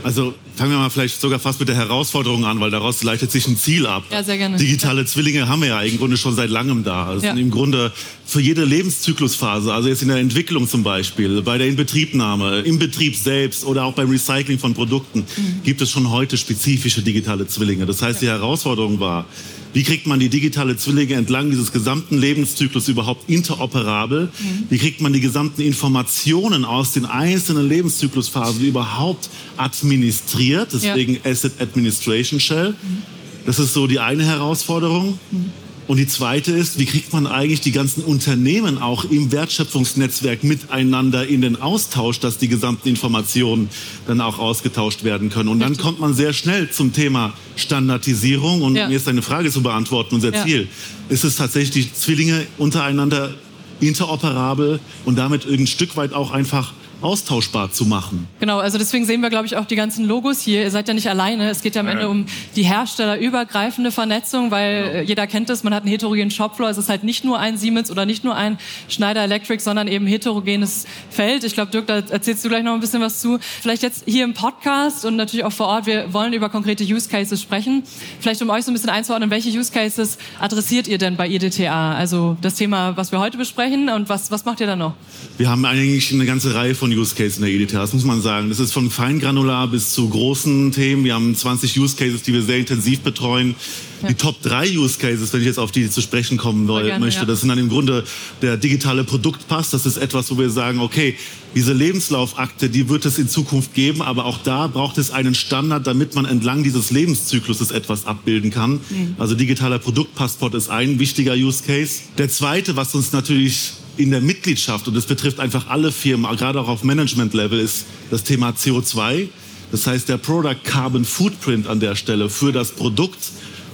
Also 0.03 0.33
fangen 0.55 0.71
wir 0.71 0.77
mal 0.77 0.89
vielleicht 0.89 1.19
sogar 1.19 1.39
fast 1.39 1.59
mit 1.59 1.69
der 1.69 1.75
Herausforderung 1.75 2.45
an, 2.45 2.59
weil 2.59 2.71
daraus 2.71 3.03
leitet 3.03 3.31
sich 3.31 3.47
ein 3.47 3.57
Ziel 3.57 3.85
ab. 3.85 4.03
Ja, 4.11 4.23
sehr 4.23 4.37
gerne. 4.37 4.57
Digitale 4.57 5.01
ja. 5.01 5.07
Zwillinge 5.07 5.47
haben 5.47 5.61
wir 5.61 5.69
ja 5.69 5.81
im 5.81 5.97
Grunde 5.97 6.17
schon 6.17 6.35
seit 6.35 6.49
langem 6.49 6.83
da. 6.83 7.05
Also 7.05 7.25
ja. 7.25 7.33
im 7.33 7.49
Grunde 7.49 7.91
für 8.25 8.41
jede 8.41 8.63
Lebenszyklusphase, 8.63 9.73
also 9.73 9.89
jetzt 9.89 10.01
in 10.01 10.09
der 10.09 10.17
Entwicklung 10.17 10.67
zum 10.67 10.83
Beispiel, 10.83 11.41
bei 11.41 11.57
der 11.57 11.67
Inbetriebnahme, 11.67 12.59
im 12.59 12.77
Betrieb 12.77 13.15
selbst 13.15 13.65
oder 13.65 13.85
auch 13.85 13.93
beim 13.93 14.09
Recycling 14.09 14.59
von 14.59 14.73
Produkten, 14.73 15.19
mhm. 15.19 15.63
gibt 15.63 15.81
es 15.81 15.89
schon 15.89 16.09
heute 16.09 16.37
spezifische 16.37 17.01
digitale 17.01 17.47
Zwillinge. 17.47 17.85
Das 17.85 18.01
heißt, 18.01 18.21
die 18.21 18.27
Herausforderung 18.27 18.99
war, 18.99 19.25
wie 19.73 19.83
kriegt 19.83 20.07
man 20.07 20.19
die 20.19 20.29
digitale 20.29 20.77
Zwillinge 20.77 21.13
entlang 21.13 21.51
dieses 21.51 21.71
gesamten 21.71 22.17
Lebenszyklus 22.17 22.87
überhaupt 22.87 23.29
interoperabel? 23.29 24.25
Mhm. 24.25 24.63
Wie 24.69 24.77
kriegt 24.77 25.01
man 25.01 25.13
die 25.13 25.19
gesamten 25.19 25.61
Informationen 25.61 26.65
aus 26.65 26.91
den 26.91 27.05
einzelnen 27.05 27.69
Lebenszyklusphasen 27.69 28.65
überhaupt 28.65 29.29
administriert? 29.57 30.69
Deswegen 30.73 31.15
ja. 31.15 31.31
Asset 31.31 31.61
Administration 31.61 32.39
Shell. 32.39 32.71
Mhm. 32.71 33.03
Das 33.45 33.59
ist 33.59 33.73
so 33.73 33.85
die 33.87 33.99
eine 33.99 34.25
Herausforderung. 34.25 35.19
Mhm. 35.31 35.51
Und 35.89 35.97
die 35.97 36.05
zweite 36.05 36.51
ist, 36.51 36.77
wie 36.77 36.85
kriegt 36.85 37.13
man 37.13 37.25
eigentlich 37.25 37.61
die 37.61 37.71
ganzen 37.71 38.03
Unternehmen 38.03 38.77
auch 38.77 39.05
im 39.05 39.31
Wertschöpfungsnetzwerk 39.31 40.43
miteinander 40.43 41.25
in 41.25 41.41
den 41.41 41.59
Austausch, 41.59 42.19
dass 42.19 42.37
die 42.37 42.47
gesamten 42.47 42.89
Informationen 42.89 43.69
dann 44.05 44.21
auch 44.21 44.37
ausgetauscht 44.37 45.03
werden 45.03 45.31
können. 45.31 45.49
Und 45.49 45.59
dann 45.61 45.75
kommt 45.77 45.99
man 45.99 46.13
sehr 46.13 46.31
schnell 46.31 46.69
zum 46.69 46.93
Thema 46.93 47.33
Standardisierung. 47.55 48.61
Und 48.61 48.75
ja. 48.75 48.87
mir 48.87 48.97
ist 48.97 49.07
eine 49.07 49.23
Frage 49.23 49.49
zu 49.49 49.63
beantworten, 49.63 50.13
unser 50.13 50.31
ja. 50.31 50.45
Ziel. 50.45 50.67
Ist 51.09 51.23
es 51.23 51.37
tatsächlich, 51.37 51.87
die 51.87 51.91
Zwillinge 51.91 52.45
untereinander 52.59 53.33
interoperabel 53.79 54.79
und 55.05 55.17
damit 55.17 55.47
ein 55.47 55.65
Stück 55.65 55.97
weit 55.97 56.13
auch 56.13 56.29
einfach 56.29 56.71
austauschbar 57.01 57.71
zu 57.71 57.85
machen. 57.85 58.27
Genau, 58.39 58.59
also 58.59 58.77
deswegen 58.77 59.05
sehen 59.05 59.21
wir, 59.21 59.29
glaube 59.29 59.45
ich, 59.45 59.55
auch 59.55 59.65
die 59.65 59.75
ganzen 59.75 60.05
Logos 60.05 60.41
hier. 60.41 60.63
Ihr 60.63 60.71
seid 60.71 60.87
ja 60.87 60.93
nicht 60.93 61.09
alleine. 61.09 61.49
Es 61.49 61.61
geht 61.61 61.75
ja 61.75 61.81
am 61.81 61.87
Ende 61.87 62.09
um 62.09 62.25
die 62.55 62.63
herstellerübergreifende 62.63 63.91
Vernetzung, 63.91 64.51
weil 64.51 64.91
genau. 64.91 65.03
jeder 65.03 65.27
kennt 65.27 65.49
es, 65.49 65.63
man 65.63 65.73
hat 65.73 65.83
einen 65.83 65.91
heterogenen 65.91 66.31
Shopfloor. 66.31 66.69
Es 66.69 66.77
ist 66.77 66.89
halt 66.89 67.03
nicht 67.03 67.23
nur 67.23 67.39
ein 67.39 67.57
Siemens 67.57 67.89
oder 67.89 68.05
nicht 68.05 68.23
nur 68.23 68.35
ein 68.35 68.57
Schneider 68.87 69.23
Electric, 69.23 69.61
sondern 69.61 69.87
eben 69.87 70.07
heterogenes 70.07 70.85
Feld. 71.09 71.43
Ich 71.43 71.53
glaube, 71.53 71.71
Dirk, 71.71 71.87
da 71.87 71.95
erzählst 72.09 72.43
du 72.43 72.49
gleich 72.49 72.63
noch 72.63 72.73
ein 72.73 72.79
bisschen 72.79 73.01
was 73.01 73.21
zu. 73.21 73.39
Vielleicht 73.61 73.83
jetzt 73.83 74.03
hier 74.05 74.23
im 74.23 74.33
Podcast 74.33 75.05
und 75.05 75.15
natürlich 75.15 75.45
auch 75.45 75.53
vor 75.53 75.67
Ort. 75.67 75.85
Wir 75.85 76.13
wollen 76.13 76.33
über 76.33 76.49
konkrete 76.49 76.83
Use 76.83 77.09
Cases 77.09 77.41
sprechen. 77.41 77.83
Vielleicht 78.19 78.41
um 78.41 78.49
euch 78.49 78.65
so 78.65 78.71
ein 78.71 78.73
bisschen 78.73 78.89
einzuordnen, 78.89 79.29
welche 79.29 79.49
Use 79.49 79.71
Cases 79.71 80.17
adressiert 80.39 80.87
ihr 80.87 80.97
denn 80.97 81.15
bei 81.15 81.27
IDTA? 81.27 81.93
Also 81.93 82.37
das 82.41 82.55
Thema, 82.55 82.97
was 82.97 83.11
wir 83.11 83.19
heute 83.19 83.37
besprechen 83.37 83.89
und 83.89 84.09
was, 84.09 84.31
was 84.31 84.45
macht 84.45 84.59
ihr 84.59 84.67
da 84.67 84.75
noch? 84.75 84.93
Wir 85.37 85.49
haben 85.49 85.63
eigentlich 85.65 86.11
eine 86.13 86.25
ganze 86.25 86.53
Reihe 86.55 86.75
von 86.75 86.88
von 86.89 86.97
Use 86.97 87.15
Cases 87.15 87.37
in 87.37 87.43
der 87.43 87.51
EDTA, 87.51 87.81
das 87.81 87.93
muss 87.93 88.03
man 88.03 88.21
sagen. 88.21 88.49
Das 88.49 88.59
ist 88.59 88.73
von 88.73 88.89
feingranular 88.89 89.67
bis 89.67 89.91
zu 89.91 90.09
großen 90.09 90.71
Themen. 90.71 91.03
Wir 91.03 91.13
haben 91.13 91.35
20 91.35 91.79
Use 91.79 91.95
Cases, 91.95 92.21
die 92.23 92.33
wir 92.33 92.41
sehr 92.41 92.57
intensiv 92.57 93.01
betreuen. 93.01 93.55
Ja. 94.01 94.09
Die 94.09 94.15
Top 94.15 94.41
3 94.41 94.77
Use 94.77 94.97
Cases, 94.97 95.31
wenn 95.33 95.41
ich 95.41 95.45
jetzt 95.45 95.59
auf 95.59 95.71
die 95.71 95.89
zu 95.89 96.01
sprechen 96.01 96.37
kommen 96.37 96.67
will, 96.67 96.85
gerne, 96.85 97.03
möchte, 97.03 97.21
ja. 97.21 97.25
das 97.25 97.41
sind 97.41 97.49
dann 97.49 97.57
im 97.57 97.69
Grunde 97.69 98.03
der 98.41 98.57
digitale 98.57 99.03
Produktpass. 99.03 99.69
Das 99.69 99.85
ist 99.85 99.97
etwas, 99.97 100.31
wo 100.31 100.37
wir 100.37 100.49
sagen, 100.49 100.79
okay, 100.79 101.15
diese 101.55 101.73
Lebenslaufakte, 101.73 102.69
die 102.69 102.89
wird 102.89 103.05
es 103.05 103.17
in 103.19 103.27
Zukunft 103.27 103.73
geben, 103.73 104.01
aber 104.01 104.25
auch 104.25 104.37
da 104.39 104.67
braucht 104.67 104.97
es 104.97 105.11
einen 105.11 105.35
Standard, 105.35 105.85
damit 105.85 106.15
man 106.15 106.25
entlang 106.25 106.63
dieses 106.63 106.91
Lebenszykluses 106.91 107.71
etwas 107.71 108.05
abbilden 108.05 108.51
kann. 108.51 108.79
Mhm. 108.89 109.15
Also 109.17 109.35
digitaler 109.35 109.79
Produktpassport 109.79 110.55
ist 110.55 110.69
ein 110.69 110.99
wichtiger 110.99 111.33
Use 111.33 111.63
Case. 111.63 112.01
Der 112.17 112.29
zweite, 112.29 112.75
was 112.75 112.95
uns 112.95 113.11
natürlich 113.11 113.73
in 113.99 114.11
der 114.11 114.21
Mitgliedschaft, 114.21 114.87
und 114.87 114.95
das 114.95 115.05
betrifft 115.05 115.41
einfach 115.41 115.67
alle 115.67 115.91
Firmen, 115.91 116.33
gerade 116.37 116.61
auch 116.61 116.69
auf 116.69 116.85
Management-Level, 116.85 117.59
ist 117.59 117.85
das 118.09 118.23
Thema 118.23 118.51
CO2. 118.51 119.27
Das 119.73 119.85
heißt, 119.85 120.07
der 120.07 120.15
Product 120.15 120.55
Carbon 120.63 121.03
Footprint 121.03 121.67
an 121.67 121.81
der 121.81 121.95
Stelle 121.95 122.29
für 122.29 122.53
das 122.53 122.71
Produkt. 122.71 123.19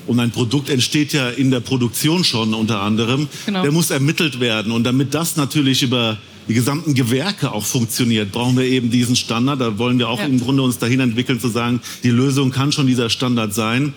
Und 0.07 0.19
ein 0.19 0.31
Produkt 0.31 0.69
entsteht 0.69 1.13
ja 1.13 1.29
in 1.29 1.51
der 1.51 1.59
Produktion 1.59 2.23
schon 2.23 2.55
unter 2.55 2.81
anderem. 2.81 3.27
Genau. 3.45 3.61
Der 3.61 3.71
muss 3.71 3.91
ermittelt 3.91 4.39
werden. 4.39 4.71
Und 4.71 4.83
damit 4.83 5.13
das 5.13 5.35
natürlich 5.35 5.83
über 5.83 6.17
die 6.47 6.55
gesamten 6.55 6.95
Gewerke 6.95 7.51
auch 7.51 7.65
funktioniert, 7.65 8.31
brauchen 8.31 8.57
wir 8.57 8.65
eben 8.65 8.89
diesen 8.89 9.15
Standard. 9.15 9.61
Da 9.61 9.77
wollen 9.77 9.99
wir 9.99 10.09
auch 10.09 10.19
ja. 10.19 10.25
im 10.25 10.39
Grunde 10.39 10.63
uns 10.63 10.79
dahin 10.79 11.01
entwickeln 11.01 11.39
zu 11.39 11.49
sagen, 11.49 11.81
die 12.03 12.09
Lösung 12.09 12.51
kann 12.51 12.71
schon 12.71 12.87
dieser 12.87 13.11
Standard 13.11 13.53
sein. 13.53 13.93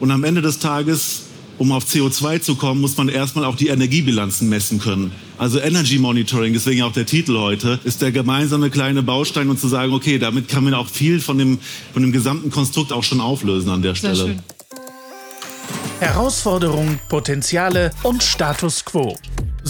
Und 0.00 0.10
am 0.10 0.24
Ende 0.24 0.42
des 0.42 0.58
Tages 0.58 1.27
um 1.58 1.72
auf 1.72 1.84
CO2 1.84 2.40
zu 2.40 2.54
kommen, 2.54 2.80
muss 2.80 2.96
man 2.96 3.08
erstmal 3.08 3.44
auch 3.44 3.56
die 3.56 3.68
Energiebilanzen 3.68 4.48
messen 4.48 4.78
können. 4.78 5.12
Also 5.36 5.60
Energy 5.60 5.98
Monitoring, 5.98 6.52
deswegen 6.52 6.82
auch 6.82 6.92
der 6.92 7.06
Titel 7.06 7.36
heute, 7.38 7.78
ist 7.84 8.00
der 8.02 8.12
gemeinsame 8.12 8.70
kleine 8.70 9.02
Baustein 9.02 9.50
und 9.50 9.58
zu 9.58 9.68
sagen, 9.68 9.92
okay, 9.92 10.18
damit 10.18 10.48
kann 10.48 10.64
man 10.64 10.74
auch 10.74 10.88
viel 10.88 11.20
von 11.20 11.38
dem, 11.38 11.58
von 11.92 12.02
dem 12.02 12.12
gesamten 12.12 12.50
Konstrukt 12.50 12.92
auch 12.92 13.04
schon 13.04 13.20
auflösen 13.20 13.70
an 13.70 13.82
der 13.82 13.94
Stelle. 13.94 14.36
Herausforderungen, 16.00 17.00
Potenziale 17.08 17.90
und 18.04 18.22
Status 18.22 18.84
quo. 18.84 19.16